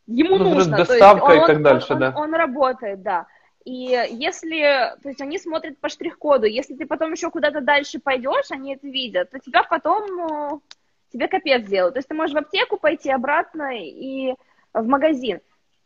ему 0.08 0.38
Ну, 0.38 0.54
нужно. 0.54 0.72
то 0.78 0.82
есть 0.82 0.90
доставка 0.90 1.34
и 1.34 1.40
он- 1.40 1.48
так 1.48 1.58
он- 1.58 1.64
дальше, 1.64 1.94
он- 1.94 2.00
да. 2.00 2.14
Он 2.16 2.34
работает, 2.34 3.02
да. 3.02 3.26
И 3.66 4.08
если, 4.12 4.96
то 5.02 5.10
есть 5.10 5.22
они 5.22 5.40
смотрят 5.40 5.80
по 5.80 5.90
штрих-коду, 5.90 6.46
если 6.46 6.76
ты 6.76 6.86
потом 6.86 7.14
еще 7.14 7.32
куда-то 7.32 7.62
дальше 7.62 8.00
пойдешь, 8.00 8.52
они 8.52 8.76
это 8.76 8.88
видят, 8.88 9.32
то 9.32 9.40
тебя 9.40 9.64
потом, 9.64 10.06
ну, 10.08 10.62
тебе 11.12 11.28
капец 11.28 11.66
сделают. 11.66 11.96
То 11.96 12.00
есть 12.00 12.08
ты 12.08 12.14
можешь 12.14 12.36
в 12.36 12.38
аптеку 12.38 12.78
пойти 12.78 13.10
обратно 13.10 13.76
и 13.76 14.36
в 14.74 14.86
магазин. 14.86 15.40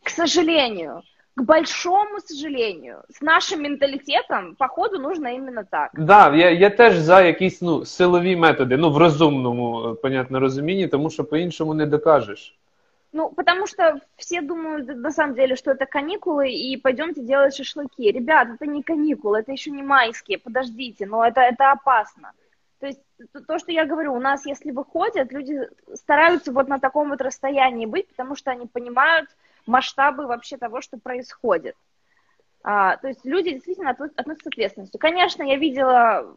К 0.04 0.10
сожалению, 0.10 1.04
к 1.36 1.42
большому 1.42 2.20
сожалению, 2.20 3.04
с 3.10 3.22
нашим 3.22 3.64
менталитетом, 3.64 4.56
походу, 4.56 5.00
нужно 5.00 5.28
именно 5.28 5.64
так. 5.64 5.92
Да, 5.94 6.36
я, 6.36 6.50
я 6.50 6.70
теж 6.70 6.98
за 6.98 7.22
якісь 7.22 7.62
ну, 7.62 7.86
силові 7.86 8.36
методи, 8.36 8.78
ну 8.78 8.90
в 8.92 8.98
розумному, 8.98 9.90
е, 9.90 9.94
понятно, 9.94 10.40
розумінні, 10.40 10.88
тому 10.88 11.10
що 11.10 11.24
по-іншому 11.24 11.74
не 11.74 11.86
докажеш. 11.86 12.56
Ну, 13.15 13.31
потому 13.31 13.69
что 13.69 14.01
все 14.17 14.41
думают 14.41 14.89
на 14.89 15.13
самом 15.13 15.37
деле, 15.37 15.55
что 15.55 15.71
это 15.71 15.87
каникулы, 15.87 16.51
и 16.51 16.77
пойдемте 16.77 17.23
делать 17.23 17.55
шашлыки. 17.55 18.11
Ребят, 18.11 18.49
это 18.49 18.67
не 18.67 18.83
каникулы, 18.83 19.39
это 19.39 19.53
еще 19.53 19.71
не 19.71 19.85
майские, 19.85 20.37
подождите, 20.41 21.07
но 21.07 21.25
это, 21.25 21.41
это 21.41 21.71
опасно. 21.71 22.33
То 22.81 22.89
есть 22.89 23.01
то- 23.33 23.41
то, 23.41 23.61
что 23.61 23.71
я 23.71 23.85
говорю, 23.85 24.15
у 24.15 24.19
нас, 24.19 24.45
если 24.47 24.73
выходят, 24.73 25.31
люди 25.31 25.61
стараются 25.95 26.51
вот 26.51 26.67
на 26.67 26.81
таком 26.81 27.11
вот 27.11 27.21
расстоянии 27.21 27.87
быть, 27.87 28.09
потому 28.09 28.35
что 28.35 28.51
они 28.51 28.67
понимают 28.67 29.31
масштабы 29.65 30.27
вообще 30.27 30.57
того, 30.57 30.81
что 30.81 30.99
происходит. 30.99 31.77
А, 32.65 32.97
то 32.97 33.07
есть 33.07 33.25
люди 33.25 33.53
действительно 33.53 33.91
отно- 33.91 34.11
относятся 34.17 34.51
с 34.51 34.53
ответственностью. 34.53 34.99
Конечно, 34.99 35.45
я 35.45 35.57
видела 35.57 36.35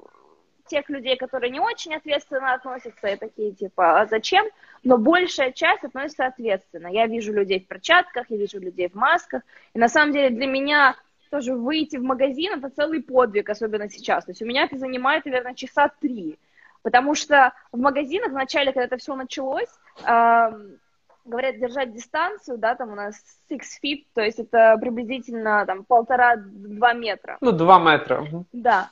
тех 0.68 0.90
людей, 0.90 1.18
которые 1.18 1.50
не 1.50 1.60
очень 1.60 1.96
ответственно 1.96 2.54
относятся, 2.54 3.08
и 3.08 3.16
такие 3.16 3.52
типа, 3.52 4.02
а 4.02 4.06
зачем? 4.06 4.46
Но 4.84 4.98
большая 4.98 5.52
часть 5.52 5.84
относится 5.84 6.26
ответственно. 6.26 6.88
Я 6.88 7.08
вижу 7.08 7.34
людей 7.34 7.60
в 7.60 7.68
перчатках, 7.68 8.30
я 8.30 8.38
вижу 8.38 8.60
людей 8.60 8.90
в 8.90 8.96
масках. 8.96 9.42
И 9.74 9.80
на 9.80 9.90
самом 9.90 10.14
деле 10.14 10.30
для 10.30 10.48
меня 10.48 10.96
тоже 11.30 11.56
выйти 11.56 11.98
в 11.98 12.04
магазин 12.04 12.54
это 12.54 12.70
целый 12.70 13.02
подвиг, 13.02 13.50
особенно 13.50 13.90
сейчас. 13.90 14.26
То 14.26 14.32
есть 14.32 14.42
у 14.42 14.46
меня 14.46 14.64
это 14.64 14.78
занимает, 14.78 15.26
наверное, 15.26 15.56
часа 15.56 15.90
три. 16.00 16.38
Потому 16.84 17.16
что 17.16 17.54
в 17.72 17.80
магазинах 17.80 18.30
вначале, 18.30 18.72
когда 18.72 18.86
это 18.86 18.98
все 18.98 19.16
началось, 19.16 19.70
ам, 20.04 20.78
говорят 21.26 21.60
держать 21.60 21.94
дистанцию, 21.94 22.58
да, 22.58 22.76
там 22.76 22.92
у 22.92 22.96
нас 22.96 23.16
six 23.50 23.62
feet, 23.84 24.06
то 24.14 24.22
есть 24.22 24.40
это 24.40 24.78
приблизительно 24.80 25.66
там 25.66 25.84
полтора-два 25.84 26.94
метра. 26.94 27.38
Ну, 27.42 27.52
два 27.52 27.80
метри. 27.80 28.16
Мгм. 28.16 28.46
Да. 28.54 28.90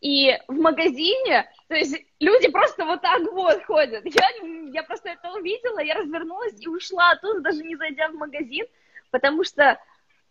И 0.00 0.30
в 0.46 0.52
магазине, 0.54 1.48
то 1.68 1.74
есть 1.74 1.96
люди 2.20 2.48
просто 2.50 2.84
вот 2.84 3.02
так 3.02 3.20
вот 3.32 3.64
ходят. 3.64 4.04
Я, 4.04 4.28
я 4.72 4.82
просто 4.84 5.08
это 5.08 5.32
увидела, 5.32 5.80
я 5.80 5.94
развернулась 5.94 6.54
и 6.60 6.68
ушла 6.68 7.10
оттуда, 7.10 7.40
даже 7.40 7.64
не 7.64 7.76
зайдя 7.76 8.08
в 8.08 8.14
магазин, 8.14 8.66
потому 9.10 9.42
что 9.44 9.76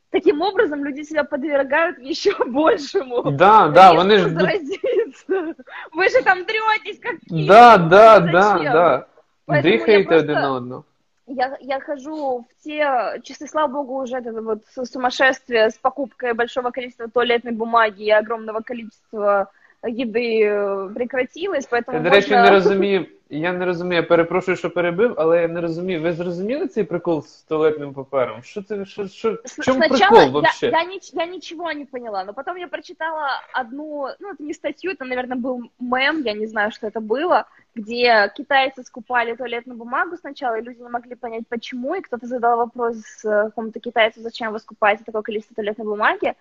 таким 0.09 0.41
образом 0.41 0.85
люди 0.85 1.01
себя 1.03 1.23
подвергают 1.25 1.99
еще 1.99 2.33
большему. 2.47 3.23
Да, 3.31 3.67
да, 3.67 3.91
риску 3.91 3.95
вони 3.97 4.17
ж 4.17 4.23
ду- 4.23 4.39
заразиться. 4.39 5.55
Вы 5.91 6.09
же 6.09 6.21
там 6.23 6.45
третесь, 6.45 6.99
как. 6.99 7.15
Да, 7.27 7.77
да, 7.77 8.19
да, 8.19 8.41
Зачем? 8.57 8.73
да. 8.73 9.07
Поэтому 9.47 9.61
Дихаєте 9.63 10.03
просто- 10.09 10.31
один 10.31 10.37
одного. 10.37 10.83
Я, 11.27 11.57
я 11.59 11.81
хожу 11.81 12.45
в 12.49 12.63
те 12.63 13.19
часы, 13.23 13.47
слава 13.47 13.67
богу, 13.67 14.01
уже 14.01 14.17
это 14.17 14.41
вот 14.41 14.63
сумасшествие 14.89 15.69
с 15.69 15.77
покупкой 15.77 16.33
большого 16.33 16.71
количества 16.71 17.09
туалетной 17.09 17.51
бумаги 17.51 18.03
и 18.03 18.11
огромного 18.11 18.61
количества 18.61 19.51
еды 19.82 20.44
э, 20.44 20.94
прекратилось, 20.94 21.68
поэтому 21.70 21.94
Я, 21.94 22.00
до 22.00 22.10
речі, 22.10 22.30
можно- 22.30 22.44
не 22.44 22.50
розумію. 22.50 23.06
Я 23.34 23.52
не 23.52 23.64
розумію, 23.66 23.96
я 23.96 24.02
перепрошую, 24.02 24.56
що 24.56 24.70
перебив, 24.70 25.14
але 25.16 25.42
я 25.42 25.48
не 25.48 25.60
розумію. 25.60 26.02
Ви 26.02 26.12
зрозуміли 26.12 26.68
цей 26.68 26.84
прикол 26.84 27.22
з 27.22 27.42
туалетним 27.42 27.94
папером? 27.94 28.42
Що 28.42 28.62
це 28.62 28.84
що, 28.84 29.08
що 29.08 29.32
в 29.32 29.38
С- 29.48 29.64
чому 29.64 29.78
Сначала 29.84 30.10
прикол 30.10 30.18
я, 30.26 30.30
вообще? 30.30 30.66
я, 30.66 30.84
нич- 30.84 31.10
я 31.14 31.26
ничего 31.26 31.72
не 31.72 31.84
поняла, 31.84 32.24
но 32.24 32.34
потом 32.34 32.58
я 32.58 32.66
прочитала 32.68 33.28
одну, 33.60 34.08
ну, 34.20 34.28
это 34.28 34.36
не 34.42 34.54
статью, 34.54 34.90
это, 34.92 35.04
наверное, 35.04 35.38
был 35.38 35.60
мем, 35.80 36.22
я 36.26 36.34
не 36.34 36.46
знаю, 36.46 36.70
что 36.72 36.86
это 36.86 37.00
было, 37.00 37.44
где 37.74 38.30
китайцы 38.38 38.84
скупали 38.84 39.34
туалетную 39.34 39.78
бумагу 39.78 40.16
сначала, 40.16 40.58
и 40.58 40.62
люди 40.62 40.82
не 40.82 40.90
могли 40.90 41.14
понять, 41.14 41.44
почему, 41.48 41.94
и 41.94 42.00
кто-то 42.02 42.26
задал 42.26 42.56
вопрос 42.58 42.96
э, 43.24 43.44
какому-то 43.44 43.80
китайцу, 43.80 44.20
зачем 44.20 44.52
вы 44.52 44.58
скупаете 44.58 45.04
такое 45.04 45.22
количество 45.22 45.54
туалетной 45.54 45.86
бумаги, 45.86 46.34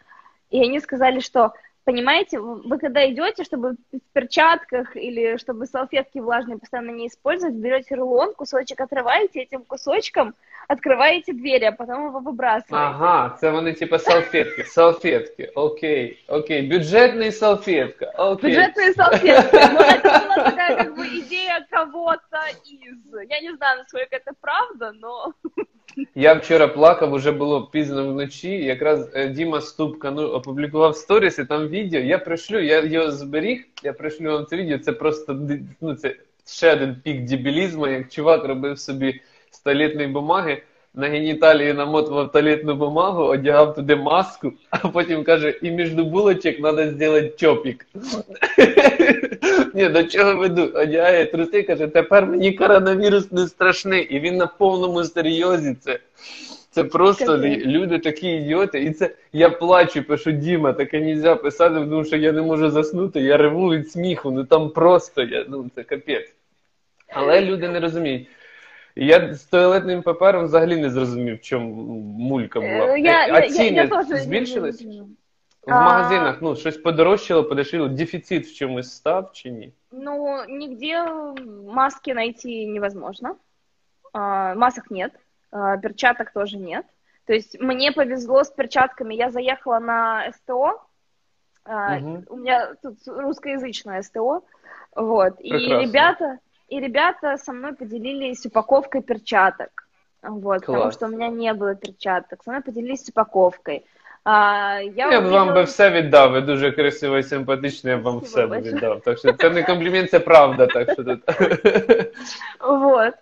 и 0.51 0.61
они 0.61 0.79
сказали, 0.81 1.21
что 1.21 1.53
Понимаете, 1.85 2.39
вы 2.39 2.77
когда 2.77 3.09
идете, 3.09 3.43
чтобы 3.43 3.75
в 3.91 4.13
перчатках 4.13 4.95
или 4.95 5.37
чтобы 5.37 5.65
салфетки 5.65 6.19
влажные 6.19 6.59
постоянно 6.59 6.91
не 6.91 7.07
использовать, 7.07 7.55
берете 7.55 7.95
рулон, 7.95 8.35
кусочек 8.35 8.79
отрываете, 8.79 9.41
этим 9.41 9.63
кусочком 9.63 10.35
открываете 10.67 11.33
двери, 11.33 11.65
а 11.65 11.71
потом 11.71 12.05
его 12.07 12.19
выбрасываете. 12.19 12.85
Ага, 12.85 13.37
це 13.41 13.49
вони 13.51 13.73
типа 13.73 13.99
салфетки, 13.99 14.63
салфетки, 14.63 15.51
окей, 15.55 16.23
окей, 16.27 16.61
бюджетний 16.61 17.31
салфетка, 17.31 18.11
окей. 18.17 18.51
Бюджетные 18.51 18.93
салфетки. 18.93 19.57
Ну, 19.73 19.79
это 19.79 20.21
была 20.27 20.35
такая 20.35 20.75
как 20.75 20.95
бы 20.95 21.07
идея 21.07 21.65
кого-то 21.69 22.37
из... 22.63 23.29
Я 23.29 23.41
не 23.41 23.55
знаю, 23.55 23.79
насколько 23.79 24.15
это 24.15 24.33
правда, 24.39 24.91
но... 24.93 25.33
Я 26.15 26.35
вчора 26.35 26.67
плакав, 26.67 27.13
уже 27.13 27.31
було 27.31 27.67
пізно 27.67 28.07
вночі. 28.07 28.49
Якраз 28.49 29.09
е, 29.15 29.27
Діма 29.27 29.61
Ступка 29.61 30.11
ну, 30.11 30.27
опублікував 30.27 30.95
сторіс, 30.95 31.39
і 31.39 31.45
там 31.45 31.67
відео. 31.82 32.00
Я 32.00 32.18
пришлю, 32.18 32.58
я 32.58 32.84
його 32.84 33.10
зберіг, 33.10 33.64
я 33.82 33.92
пришлю 33.92 34.32
вам 34.32 34.46
це 34.46 34.56
відео. 34.56 34.78
Це 34.78 34.92
просто 34.92 35.38
ну, 35.80 35.94
це 35.94 36.16
ще 36.46 36.72
один 36.72 36.96
пік 37.04 37.24
дебілізму, 37.24 37.86
як 37.86 38.12
чувак 38.12 38.44
робив 38.44 38.78
собі 38.78 39.20
з 39.50 40.06
бумаги, 40.06 40.62
на 40.94 41.08
геніталії 41.08 41.72
намотував 41.72 42.32
туалетну 42.32 42.74
бумагу, 42.74 43.22
одягав 43.22 43.74
туди 43.74 43.96
маску, 43.96 44.52
а 44.70 44.88
потім 44.88 45.24
каже, 45.24 45.58
і 45.62 45.70
між 45.70 45.92
булочок 45.92 46.56
треба 46.56 46.72
зробити 46.72 47.32
чопік. 47.36 47.86
Ні, 49.74 49.88
до 49.88 50.04
чого 50.04 50.36
веду? 50.36 50.62
Одягає 50.74 51.26
труси, 51.26 51.62
каже, 51.62 51.86
тепер 51.86 52.26
мені 52.26 52.52
коронавірус 52.52 53.32
не 53.32 53.46
страшний. 53.46 54.02
І 54.02 54.20
він 54.20 54.36
на 54.36 54.46
повному 54.46 55.04
серйозі 55.04 55.76
це. 55.80 55.98
Це 56.76 56.84
просто 56.84 57.38
люди 57.38 57.98
такі 57.98 58.28
ідіоти. 58.28 58.82
І 58.82 58.90
це 58.90 59.10
я 59.32 59.50
плачу, 59.50 60.02
пишу 60.02 60.32
Діма, 60.32 60.72
таке 60.72 61.00
нельзя 61.00 61.36
писати, 61.36 61.74
тому 61.74 62.04
що 62.04 62.16
я 62.16 62.32
не 62.32 62.42
можу 62.42 62.70
заснути, 62.70 63.20
я 63.20 63.36
реву 63.36 63.70
від 63.70 63.90
сміху. 63.90 64.30
Ну 64.30 64.44
там 64.44 64.70
просто 64.70 65.22
я, 65.22 65.44
ну 65.48 65.70
це 65.74 65.82
капець. 65.82 66.34
Але 67.08 67.40
люди 67.40 67.68
не 67.68 67.80
розуміють. 67.80 68.28
Я 68.96 69.34
з 69.34 69.44
туалетним 69.44 70.02
папером 70.02 70.44
взагалі 70.44 70.76
не 70.76 70.90
зрозумів, 70.90 71.36
в 71.36 71.40
чому 71.40 71.84
мулька 72.18 72.60
була. 72.60 72.72
Э, 72.72 72.98
Я, 72.98 73.34
а 73.34 73.44
я, 73.44 73.64
я, 73.64 73.88
я 74.08 74.18
збільшились? 74.18 74.82
В 75.62 75.72
А. 75.72 75.80
магазинах 75.84 76.38
ну, 76.42 76.56
щось 76.56 76.76
подорожчало, 76.76 77.44
подешевіло, 77.44 77.88
дефіцит 77.88 78.46
в 78.46 78.54
чомусь 78.54 78.90
став 78.90 79.30
чи 79.32 79.50
ні? 79.50 79.72
Ну, 79.92 80.36
нигде 80.48 81.12
маски 81.66 82.14
найти 82.14 82.66
невозможно. 82.66 83.36
А, 84.12 84.54
масок 84.54 84.90
нет. 84.90 85.12
а, 85.51 85.77
перчаток 85.77 86.31
тоже 86.31 86.57
нет. 86.57 86.85
То 87.27 87.33
есть 87.33 87.59
мне 87.61 87.91
повезло 87.91 88.43
с 88.43 88.49
перчатками, 88.51 89.13
я 89.13 89.29
заехала 89.29 89.79
на 89.79 90.31
СТО, 90.31 90.81
а, 91.65 91.95
Мгм. 91.99 92.25
у 92.29 92.35
меня 92.37 92.73
тут 92.81 92.95
русскоязычное 93.07 94.01
СТО, 94.01 94.41
вот, 94.95 95.39
и 95.39 95.49
Прекрасно. 95.49 95.81
ребята, 95.85 96.37
и 96.67 96.79
ребята 96.79 97.37
со 97.37 97.53
мной 97.53 97.73
поделились 97.73 98.45
упаковкой 98.45 99.01
перчаток, 99.01 99.69
вот, 100.23 100.59
потому 100.61 100.81
Класс. 100.81 100.93
что 100.95 101.05
у 101.05 101.09
меня 101.09 101.27
не 101.29 101.53
было 101.53 101.75
перчаток, 101.75 102.43
со 102.43 102.51
мной 102.51 102.63
поделились 102.63 103.09
упаковкой. 103.09 103.85
А, 104.23 104.79
я 104.81 105.11
Я 105.11 105.21
б 105.21 105.23
вам 105.29 105.47
би 105.47 105.51
увидела- 105.53 105.63
все 105.65 105.89
віддав, 105.91 106.31
ви 106.31 106.41
дуже 106.41 106.71
красиво 106.71 107.17
і 107.17 107.23
симпатично, 107.23 107.89
я 107.89 107.97
б 107.97 108.01
вам 108.01 108.17
Спасибо 108.19 108.29
все 108.37 108.45
б 108.45 108.49
большое. 108.49 108.73
віддав. 108.75 109.01
Так 109.01 109.17
що 109.17 109.33
це 109.33 109.49
не 109.49 109.63
комплімент, 109.63 110.09
це 110.09 110.19
правда. 110.19 110.67
Так 110.67 110.91
що 110.93 111.03
тут. 111.03 111.19
Вот. 112.59 113.13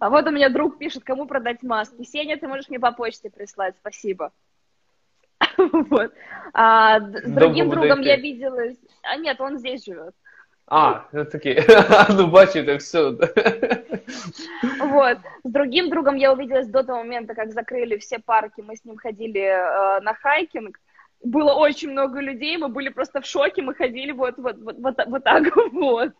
А 0.00 0.10
вот 0.10 0.26
у 0.26 0.30
меня 0.30 0.48
друг 0.48 0.78
пишет, 0.78 1.04
кому 1.04 1.26
продать 1.26 1.62
маски. 1.62 2.04
Сеня, 2.04 2.36
ты 2.36 2.46
можешь 2.46 2.68
мне 2.68 2.78
по 2.78 2.92
почте 2.92 3.30
прислать, 3.30 3.74
спасибо. 3.80 4.32
Вот. 5.90 6.12
А, 6.52 7.00
с 7.00 7.30
другим 7.30 7.70
другом 7.70 8.00
я 8.00 8.16
виделась... 8.16 8.76
А 9.02 9.16
нет, 9.16 9.40
он 9.40 9.58
здесь 9.58 9.84
живет. 9.84 10.14
А, 10.70 11.04
ну 11.12 11.24
такі. 11.24 11.62
Ну 12.08 12.26
бачите, 12.26 12.78
все. 12.78 13.18
Вот. 14.80 15.18
С 15.44 15.50
другим 15.50 15.90
другом 15.90 16.16
я 16.16 16.32
увиделась 16.32 16.68
до 16.68 16.82
того 16.82 16.98
момента, 16.98 17.34
как 17.34 17.52
закрыли 17.52 17.96
все 17.96 18.18
парки. 18.18 18.60
Мы 18.60 18.76
с 18.76 18.84
ним 18.84 18.96
ходили 18.96 19.40
э, 19.40 20.00
на 20.00 20.14
хайкинг. 20.14 20.78
Было 21.24 21.54
очень 21.54 21.90
много 21.90 22.20
людей, 22.20 22.56
мы 22.58 22.68
были 22.68 22.90
просто 22.90 23.20
в 23.20 23.26
шоке, 23.26 23.62
мы 23.62 23.74
ходили 23.74 24.12
вот, 24.12 24.38
вот, 24.38 24.56
вот, 24.58 24.76
вот, 24.78 25.06
вот 25.06 25.24
так 25.24 25.56
вот. 25.72 26.12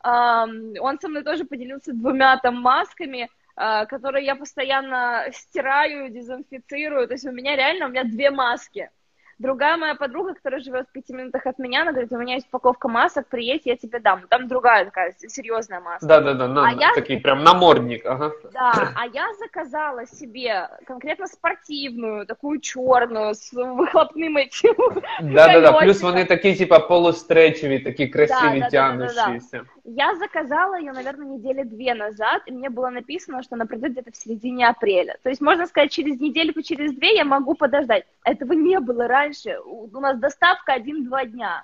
Ам, 0.00 0.72
он 0.80 0.98
со 1.00 1.08
мной 1.08 1.22
тоже 1.22 1.44
поделился 1.44 1.92
двумя 1.92 2.36
там 2.38 2.60
масками, 2.60 3.28
а, 3.56 3.86
которые 3.86 4.24
я 4.24 4.34
постоянно 4.34 5.26
стираю, 5.32 6.10
дезинфицирую. 6.10 7.06
То 7.06 7.14
есть 7.14 7.26
у 7.26 7.32
меня 7.32 7.56
реально, 7.56 7.86
у 7.86 7.88
меня 7.88 8.04
две 8.04 8.30
маски. 8.30 8.90
Другая 9.38 9.76
моя 9.76 9.96
подруга, 9.96 10.34
которая 10.34 10.60
живет 10.60 10.86
в 10.88 10.92
пяти 10.92 11.12
минутах 11.12 11.46
от 11.46 11.58
меня, 11.58 11.82
она 11.82 11.90
говорит, 11.90 12.12
у 12.12 12.16
меня 12.18 12.34
есть 12.34 12.46
упаковка 12.46 12.86
масок, 12.86 13.26
приедь, 13.26 13.62
я 13.64 13.76
тебе 13.76 13.98
дам. 13.98 14.22
Там 14.28 14.46
другая 14.46 14.84
такая 14.84 15.14
серьезная 15.18 15.80
маска. 15.80 16.06
Да, 16.06 16.20
да, 16.20 16.34
да, 16.34 16.46
на, 16.46 16.68
А 16.68 16.72
я- 16.72 16.92
такий 16.94 17.18
прям 17.18 17.42
намордник, 17.42 18.06
ага. 18.06 18.30
Да, 18.52 18.92
а 18.94 19.06
я 19.06 19.34
заказала 19.40 20.06
себе 20.06 20.68
конкретно 20.86 21.26
спортивную, 21.26 22.24
такую 22.24 22.60
черную, 22.60 23.34
с 23.34 23.52
выхлопным 23.52 24.36
этим. 24.36 24.76
Да, 25.20 25.48
да, 25.48 25.60
да. 25.60 25.72
Плюс 25.72 25.80
Колесико. 25.80 26.06
вони 26.06 26.24
такі, 26.24 26.54
типа, 26.54 26.78
полустречеві, 26.78 27.78
такі 27.78 28.08
красиві, 28.08 28.60
Да, 28.60 28.68
да, 28.70 28.92
да, 28.92 29.06
да, 29.06 29.12
да, 29.14 29.38
да. 29.52 29.64
Я 29.89 30.15
заказала 30.15 30.77
ее, 30.77 30.91
наверное, 30.91 31.37
недели 31.37 31.63
две 31.63 31.93
назад, 31.93 32.43
и 32.45 32.51
мне 32.51 32.69
было 32.69 32.89
написано, 32.89 33.41
что 33.41 33.55
она 33.55 33.65
придет 33.65 33.93
где-то 33.93 34.11
в 34.11 34.17
середине 34.17 34.67
апреля. 34.67 35.17
То 35.23 35.29
есть, 35.29 35.39
можно 35.39 35.65
сказать, 35.65 35.91
через 35.91 36.19
недельку, 36.19 36.61
через 36.61 36.93
две 36.93 37.15
я 37.15 37.23
могу 37.23 37.55
подождать. 37.55 38.05
Этого 38.25 38.51
не 38.51 38.81
было 38.81 39.07
раньше. 39.07 39.57
У 39.61 39.87
нас 40.01 40.19
доставка 40.19 40.73
один-два 40.73 41.23
дня. 41.23 41.63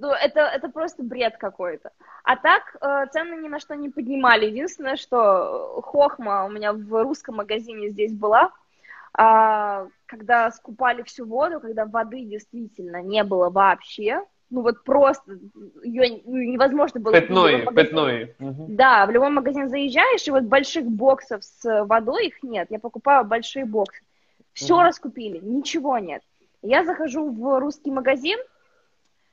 Ну, 0.00 0.08
это, 0.08 0.40
это 0.40 0.68
просто 0.68 1.04
бред 1.04 1.36
какой-то. 1.36 1.92
А 2.24 2.34
так 2.34 2.76
э, 2.80 3.06
цены 3.12 3.36
ни 3.36 3.46
на 3.46 3.60
что 3.60 3.76
не 3.76 3.88
поднимали. 3.88 4.46
Единственное, 4.46 4.96
что 4.96 5.78
э, 5.78 5.82
хохма 5.82 6.44
у 6.46 6.50
меня 6.50 6.72
в 6.72 7.02
русском 7.04 7.36
магазине 7.36 7.90
здесь 7.90 8.12
была, 8.12 8.50
а, 9.14 9.86
когда 10.06 10.50
скупали 10.50 11.02
всю 11.04 11.24
воду, 11.26 11.60
когда 11.60 11.86
воды 11.86 12.24
действительно 12.24 13.00
не 13.00 13.22
было 13.22 13.48
вообще, 13.48 14.24
ну 14.52 14.60
вот 14.60 14.84
просто 14.84 15.38
ее 15.82 16.20
невозможно 16.26 17.00
было... 17.00 17.12
любом 17.60 17.74
питної. 17.74 18.34
Мгм. 18.38 18.76
Да, 18.76 19.06
в 19.06 19.10
любой 19.10 19.30
магазин 19.30 19.68
заезжаешь, 19.68 20.28
и 20.28 20.30
вот 20.30 20.44
больших 20.44 20.84
боксов 20.84 21.42
с 21.42 21.84
водой 21.84 22.26
их 22.26 22.42
нет. 22.42 22.66
Я 22.70 22.78
покупаю 22.78 23.24
большие 23.24 23.64
боксы. 23.64 24.02
Все 24.52 24.74
Мгм. 24.76 24.84
раскупили, 24.84 25.38
ничего 25.42 25.98
нет. 25.98 26.22
Я 26.62 26.84
захожу 26.84 27.30
в 27.30 27.58
русский 27.60 27.90
магазин 27.90 28.38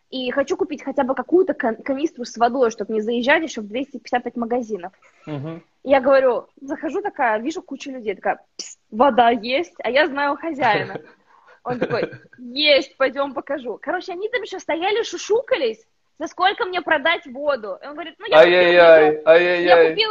и 0.10 0.32
хочу 0.32 0.56
купить 0.58 0.84
хотя 0.84 1.04
бы 1.04 1.14
какую-то 1.14 1.54
кан- 1.54 1.84
канистру 1.84 2.24
с 2.24 2.38
водой, 2.38 2.72
чтобы 2.72 2.94
не 2.94 3.02
заезжать 3.02 3.44
еще 3.44 3.62
в 3.62 3.68
255 3.68 4.38
магазинов. 4.38 4.94
Мгм. 5.28 5.62
Я 5.84 6.00
говорю, 6.00 6.46
захожу 6.62 7.02
такая, 7.02 7.40
вижу 7.40 7.62
кучу 7.62 7.92
людей, 7.92 8.16
такая, 8.16 8.40
«Пс, 8.58 8.78
вода 8.92 9.30
есть, 9.30 9.76
а 9.84 9.92
я 9.92 10.08
знаю 10.08 10.38
хозяина. 10.38 10.94
Он 11.65 11.79
такой, 11.79 12.11
есть, 12.39 12.97
пойдем 12.97 13.33
покажу. 13.33 13.79
Короче, 13.81 14.13
они 14.13 14.29
там 14.29 14.43
еще 14.43 14.59
стояли, 14.59 15.03
шушукались, 15.03 15.87
за 16.19 16.27
сколько 16.27 16.65
мне 16.67 16.83
продать 16.83 17.27
воду. 17.27 17.79
И 17.83 17.87
он 17.87 17.95
говорит, 17.95 18.17
ну 18.19 18.27
я 18.27 18.39
купил, 18.39 18.53
в 18.53 18.55
Ай-яй-яй, 18.55 19.11
ликер- 19.11 19.23
я 19.25 19.31
ай-яй-яй. 19.31 19.91
купил, 19.91 20.11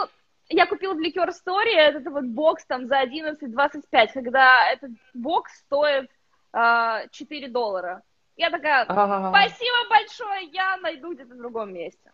я 0.50 0.66
купил 0.66 0.94
в 0.96 1.00
Ликер 1.00 1.30
Story 1.30 1.76
этот 1.76 2.08
вот 2.12 2.24
бокс 2.26 2.66
там 2.66 2.88
за 2.88 3.02
11.25, 3.04 4.14
когда 4.14 4.72
этот 4.72 4.92
бокс 5.14 5.52
стоит 5.60 6.10
а, 6.52 7.08
4 7.12 7.48
доллара. 7.50 8.02
Я 8.36 8.50
такая, 8.50 8.86
А. 8.88 9.30
спасибо 9.30 9.90
большое, 9.90 10.50
я 10.52 10.78
найду 10.78 11.14
где-то 11.14 11.36
в 11.36 11.38
другом 11.38 11.74
месте. 11.74 12.12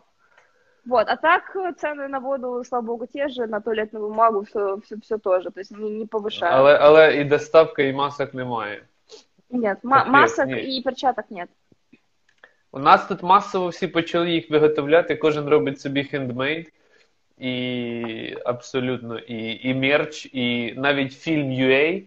Вот, 0.86 1.08
а 1.08 1.16
так 1.18 1.56
э, 1.56 1.74
цены 1.78 2.08
на 2.08 2.20
воду, 2.20 2.64
слава 2.64 2.84
богу, 2.86 3.06
те 3.06 3.28
же, 3.28 3.48
на 3.48 3.62
туалетную 3.62 4.08
бумагу 4.08 4.42
все, 4.44 4.78
все, 4.84 4.96
все 5.02 5.18
тоже, 5.18 5.52
то 5.52 5.60
есть 5.60 5.72
не, 5.72 5.90
не 5.90 6.06
повышают. 6.06 6.56
Але, 6.56 6.78
але 6.78 7.18
і 7.18 7.24
доставка, 7.24 7.84
і 7.84 7.94
масок 7.94 8.34
немає. 8.34 8.84
Нет, 9.55 9.85
ма- 9.85 10.05
масок 10.05 10.47
нет. 10.47 10.65
и 10.69 10.83
перчаток 10.83 11.31
нет. 11.31 11.49
У 12.73 12.79
нас 12.79 13.07
тут 13.07 13.23
масово 13.23 13.69
всі 13.69 13.87
почали 13.87 14.31
їх 14.31 14.51
виготовляти, 14.51 15.17
кожен 15.17 15.49
робить 15.49 15.81
собі 15.81 16.05
хендмейд. 16.05 16.73
І 17.39 18.37
абсолютно, 18.45 19.19
і, 19.19 19.69
і 19.69 19.75
мерч, 19.75 20.27
і 20.33 20.75
навіть 20.77 21.13
фільм 21.13 21.51
UA 21.51 22.03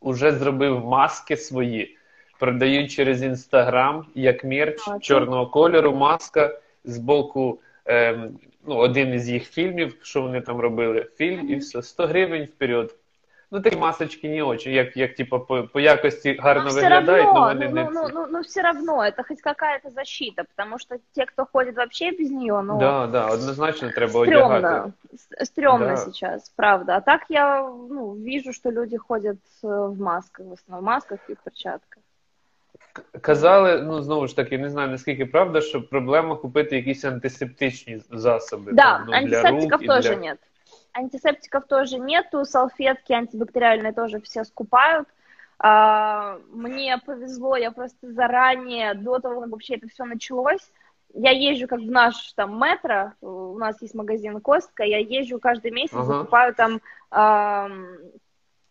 уже 0.00 0.32
зробив 0.32 0.84
маски 0.84 1.36
свої, 1.36 1.96
продають 2.38 2.92
через 2.92 3.22
інстаграм 3.22 4.06
як 4.14 4.44
мерч 4.44 4.88
А, 4.88 4.98
чорного 4.98 5.46
кольору, 5.46 5.94
маска 5.94 6.58
з 6.84 6.98
боку. 6.98 7.60
Ем, 7.84 8.38
ну, 8.66 8.74
один 8.76 9.14
із 9.14 9.30
їх 9.30 9.50
фільмів, 9.50 9.96
що 10.02 10.22
вони 10.22 10.40
там 10.40 10.60
робили, 10.60 11.06
фільм, 11.16 11.50
і 11.50 11.56
все, 11.56 11.82
100 11.82 12.06
гривень 12.06 12.44
вперед. 12.44 12.94
Ну, 13.53 13.61
такі 13.61 13.75
масочки 13.75 14.29
не 14.29 14.43
очень, 14.43 14.73
як, 14.73 14.97
як 14.97 15.15
типу, 15.15 15.39
по, 15.39 15.63
по 15.63 15.79
якості 15.79 16.37
гарно 16.39 16.63
Но 16.63 16.69
все 16.69 16.81
виглядають, 16.81 17.25
равно, 17.25 17.41
але 17.41 17.53
вони 17.53 17.67
ну, 17.67 17.73
не 17.75 17.83
ну, 17.83 17.89
ці. 17.89 18.13
ну, 18.13 18.21
ну, 18.21 18.27
ну, 18.31 18.41
все 18.41 18.61
равно, 18.61 19.03
это 19.03 19.27
хоть 19.27 19.41
какая-то 19.41 19.89
защита, 19.89 20.43
потому 20.55 20.79
что 20.79 20.95
те, 21.15 21.25
кто 21.25 21.45
ходит 21.53 21.75
вообще 21.75 22.11
без 22.11 22.31
нее, 22.31 22.61
ну, 22.61 22.79
Да, 22.79 23.07
да, 23.07 23.27
однозначно 23.27 23.89
треба 23.89 24.19
одягати. 24.19 24.65
стрёмно, 24.67 24.91
С- 25.13 25.51
стрёмно 25.51 25.87
Да. 25.87 25.97
сейчас, 25.97 26.49
правда. 26.49 26.95
А 26.95 27.01
так 27.01 27.21
я, 27.29 27.61
ну, 27.89 28.11
вижу, 28.11 28.53
что 28.53 28.71
люди 28.71 28.97
ходят 28.97 29.37
э, 29.63 29.87
в 29.87 30.01
масках, 30.01 30.45
в 30.45 30.51
основном, 30.53 30.83
в 30.83 30.87
масках 30.87 31.19
и 31.29 31.33
в 31.33 31.37
перчатках. 31.43 32.03
Казали, 33.21 33.81
ну 33.81 34.01
знову 34.01 34.27
ж 34.27 34.35
таки, 34.35 34.57
не 34.57 34.69
знаю 34.69 34.89
наскільки 34.89 35.25
правда, 35.25 35.61
що 35.61 35.81
проблема 35.81 36.35
купити 36.35 36.75
якісь 36.75 37.05
антисептичні 37.05 38.01
засоби. 38.11 38.71
Да, 38.71 38.83
там, 38.83 39.01
ну, 39.07 39.11
для 39.11 39.17
антисептиков 39.17 39.71
рук 39.71 39.83
і 39.83 39.87
тоже 39.87 40.09
для... 40.09 40.21
нет. 40.21 40.37
Антисептиков 40.94 41.66
тоже 41.66 41.98
нету, 41.98 42.44
салфетки 42.44 43.12
антибактериальные 43.12 43.92
тоже 43.92 44.20
все 44.20 44.44
скупают. 44.44 45.08
А, 45.58 46.38
мне 46.50 46.98
повезло, 46.98 47.56
я 47.56 47.70
просто 47.72 48.12
заранее, 48.12 48.94
до 48.94 49.18
того, 49.18 49.40
как 49.42 49.50
вообще 49.50 49.74
это 49.74 49.88
все 49.88 50.04
началось, 50.04 50.70
я 51.12 51.30
езжу 51.30 51.68
как 51.68 51.80
в 51.80 51.90
наш 51.90 52.32
там 52.34 52.56
метро, 52.58 53.12
у 53.20 53.58
нас 53.58 53.80
есть 53.82 53.94
магазин 53.94 54.40
Костка, 54.40 54.84
я 54.84 54.98
езжу 54.98 55.38
каждый 55.38 55.70
месяц, 55.70 55.94
Ага. 55.94 56.04
закупаю 56.04 56.54
там 56.54 56.80
ам, 57.10 57.96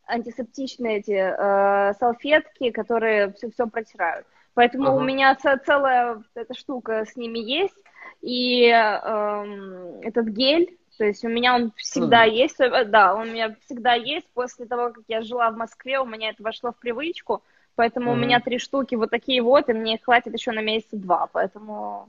антисептичные 0.07 0.99
эти 0.99 1.11
э, 1.11 1.93
салфетки, 1.99 2.71
которые 2.71 3.31
все-все 3.33 3.67
протирают. 3.67 4.25
Поэтому 4.53 4.89
Ага. 4.89 4.97
у 4.97 5.01
меня 5.01 5.35
целая 5.65 6.21
эта 6.35 6.53
штука 6.53 7.05
с 7.05 7.15
ними 7.15 7.39
есть. 7.39 7.75
И 8.21 8.65
этот 8.67 10.27
гель, 10.27 10.77
то 10.98 11.04
есть 11.04 11.24
у 11.24 11.28
меня 11.28 11.54
он 11.54 11.72
всегда 11.76 12.26
Мгм. 12.26 12.34
есть, 12.34 12.60
э, 12.60 12.84
да, 12.84 13.14
он 13.14 13.28
у 13.28 13.32
меня 13.32 13.54
всегда 13.64 13.94
есть. 13.94 14.26
После 14.34 14.66
того, 14.66 14.90
как 14.90 15.04
я 15.08 15.22
жила 15.22 15.50
в 15.50 15.56
Москве, 15.56 16.00
у 16.00 16.04
меня 16.04 16.30
это 16.30 16.42
вошло 16.42 16.72
в 16.72 16.76
привычку, 16.76 17.42
поэтому 17.76 18.10
у 18.10 18.14
Мгм. 18.14 18.22
меня 18.22 18.40
три 18.40 18.58
штуки 18.58 18.96
вот 18.96 19.10
такие 19.10 19.40
вот, 19.40 19.68
и 19.68 19.72
мне 19.72 19.94
их 19.94 20.04
хватит 20.04 20.34
еще 20.34 20.52
на 20.52 20.60
месяца 20.60 20.96
два, 20.96 21.28
поэтому... 21.32 22.08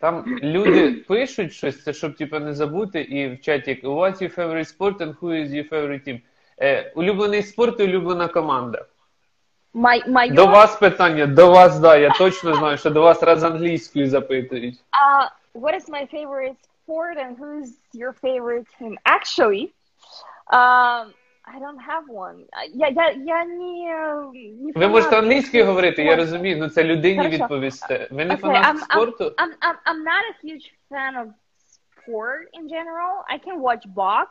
Там 0.00 0.24
люди 0.42 1.04
пишуть 1.08 1.52
щось, 1.52 1.82
це 1.82 1.92
щоб 1.92 2.16
типу, 2.16 2.38
не 2.38 2.54
забути, 2.54 3.00
і 3.00 3.28
в 3.28 3.40
чаті 3.40 3.80
What's 3.82 4.22
your 4.22 4.34
favorite 4.34 4.78
sport 4.78 4.98
and 4.98 5.18
who 5.18 5.28
is 5.28 5.50
your 5.50 5.68
favorite 5.68 6.08
team? 6.08 6.20
Е, 6.60 6.92
улюблений 6.96 7.42
спорт 7.42 7.80
і 7.80 7.84
улюблена 7.84 8.28
команда. 8.28 8.86
Мой, 9.74 10.02
мое... 10.08 10.30
До 10.30 10.46
вас 10.46 10.76
питання, 10.76 11.26
до 11.26 11.50
вас, 11.50 11.78
да, 11.78 11.96
я 11.96 12.10
точно 12.10 12.54
знаю, 12.54 12.78
що 12.78 12.90
до 12.90 13.02
вас 13.02 13.22
раз 13.22 13.44
англійською 13.44 14.08
запитують. 14.08 14.74
Uh, 14.74 15.62
what 15.62 15.74
is 15.74 15.90
my 15.90 16.14
favorite 16.14 16.56
sport 16.82 17.16
and 17.18 17.36
who's 17.36 17.70
your 17.92 18.12
favorite 18.12 18.66
team? 18.78 18.98
Actually, 19.04 19.62
um, 20.50 21.04
I 21.54 21.58
don't 21.64 21.78
have 21.90 22.04
one. 22.08 22.44
Я, 22.74 22.88
я, 22.88 23.10
я 23.10 23.44
не, 23.44 23.92
не 24.32 24.72
Ви 24.74 24.88
можете 24.88 25.10
фанат 25.10 25.24
англійською 25.24 25.66
говорити, 25.66 26.02
я 26.02 26.12
спорту. 26.12 26.22
розумію, 26.24 26.56
ну 26.56 26.68
це 26.68 26.84
людині 26.84 27.16
Хорошо. 27.22 27.36
відповісте. 27.38 28.08
Ви 28.10 28.24
не 28.24 28.34
Okay, 28.34 28.38
фанат 28.40 28.64
I'm- 28.66 28.78
I'm- 28.80 28.84
спорту? 28.84 29.24
I'm, 29.24 29.48
I'm, 29.48 29.76
I'm 29.86 30.02
not 30.04 30.22
a 30.32 30.46
huge 30.46 30.72
fan 30.90 31.16
of 31.22 31.26
sport 32.06 32.42
in 32.60 32.68
general. 32.68 33.12
I 33.34 33.38
can 33.46 33.60
watch 33.60 33.84
box, 33.94 34.28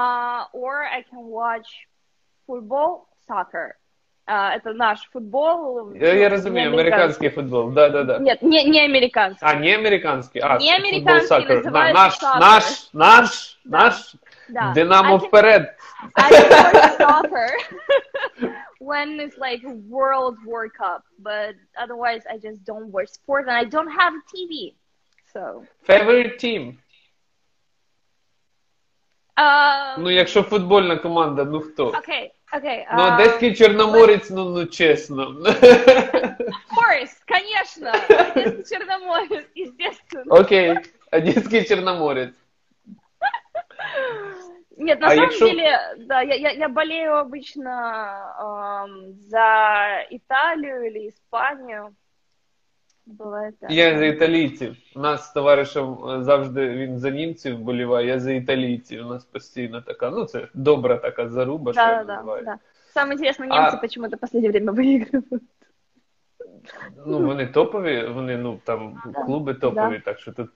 Uh, 0.00 0.42
or 0.62 0.74
I 0.98 1.00
can 1.10 1.22
watch 1.40 1.68
football, 2.46 2.90
soccer. 3.28 3.68
Uh, 4.27 4.55
это 4.55 4.73
наш 4.73 5.09
футбол. 5.13 5.93
Я, 5.95 6.13
я 6.13 6.29
ну, 6.29 6.35
розумію, 6.35 6.69
не 6.69 6.73
американський 6.75 7.29
футбол. 7.29 7.71
Да, 7.71 7.89
да, 7.89 8.03
да. 8.03 8.19
Нет, 8.19 8.41
не, 8.41 8.63
не 8.63 8.85
американский. 8.85 9.49
А, 9.49 9.53
не 9.53 9.75
американський? 9.75 10.41
А, 10.41 10.57
Не 10.57 10.59
футбол, 10.59 10.75
американський, 10.75 11.27
сокер. 11.27 11.55
називається 11.55 12.35
наш, 12.35 12.39
наш, 12.39 12.89
наш, 12.93 13.59
Да. 13.65 13.77
наш. 13.77 14.15
Да. 14.49 14.71
Динамо 14.75 15.15
I 15.15 15.19
can- 15.19 15.27
вперед. 15.27 15.75
I 16.15 16.31
soccer 16.97 17.49
when 18.79 19.19
it's 19.19 19.37
like 19.37 19.61
World 19.89 20.35
World 20.47 20.71
Cup, 20.79 21.01
but 21.19 21.55
otherwise 21.83 22.23
I 22.33 22.37
just 22.37 22.59
don't 22.65 22.91
watch 22.91 23.09
sport 23.09 23.47
and 23.47 23.57
I 23.57 23.65
don't 23.75 23.91
have 24.01 24.13
a 24.13 24.23
TV. 24.33 24.73
So, 25.33 25.63
Favorite 25.87 26.39
team. 26.39 26.77
um, 29.37 30.03
Ну, 30.03 30.11
якщо 30.11 30.43
футбольна 30.43 30.95
команда, 30.97 31.43
ну 31.45 31.59
хто? 31.59 31.89
okay, 31.89 32.29
okay. 32.57 32.85
Ну, 32.93 33.01
um, 33.03 33.15
одеський 33.15 33.55
чорноморець, 33.55 34.29
ну, 34.29 34.45
ну 34.45 34.65
чесно. 34.65 35.23
Of 35.23 35.55
course, 36.77 37.13
конечно. 37.27 37.91
Одесский 37.91 38.77
Черноморец, 38.77 39.45
естественно. 39.55 40.35
Окей, 40.35 40.75
одеський 41.11 41.63
чорноморець. 41.63 42.35
Нет, 44.77 44.99
на 44.99 45.07
А 45.07 45.09
самом 45.09 45.23
якщо- 45.23 45.45
деле, 45.49 45.95
да, 45.97 46.21
я, 46.21 46.35
я, 46.35 46.51
я 46.51 46.69
болею 46.69 47.11
обычно 47.13 48.35
эм, 48.39 49.13
за 49.29 50.05
Италию 50.11 50.83
или 50.87 51.07
Испанию. 51.07 51.95
Бывает 53.06 53.58
так. 53.60 53.70
Я 53.70 53.98
за 53.98 54.04
італійців. 54.04 54.76
У 54.96 55.00
нас 55.00 55.26
з 55.28 55.32
товаришем 55.32 55.98
е, 56.08 56.24
завжди 56.24 56.68
він 56.68 56.98
за 56.98 57.10
німців 57.10 57.58
боліває, 57.58 58.06
я 58.06 58.20
за 58.20 58.32
італійців. 58.32 59.06
У 59.06 59.08
нас 59.08 59.24
постійно 59.24 59.82
така, 59.82 60.10
ну 60.10 60.24
це 60.24 60.48
добра 60.54 60.96
така 60.96 61.28
заруба, 61.28 61.72
що 61.72 61.82
Да, 61.82 61.90
я 61.90 61.96
да, 61.98 62.04
да, 62.04 62.14
називаю. 62.16 62.44
да. 62.44 62.58
Самое 62.94 63.14
интересное, 63.14 63.48
А- 63.50 63.70
немцы 63.70 63.80
почему-то 63.80 64.16
в 64.16 64.20
последнее 64.20 64.50
время 64.50 64.72
выигрывают. 64.72 65.40
Ну, 67.06 67.26
вони 67.26 67.46
топові, 67.46 68.06
вони 68.08 68.36
ну 68.36 68.60
там 68.64 69.02
клуби 69.26 69.54
топові, 69.54 70.02
так 70.04 70.18
що 70.18 70.32
тут 70.32 70.48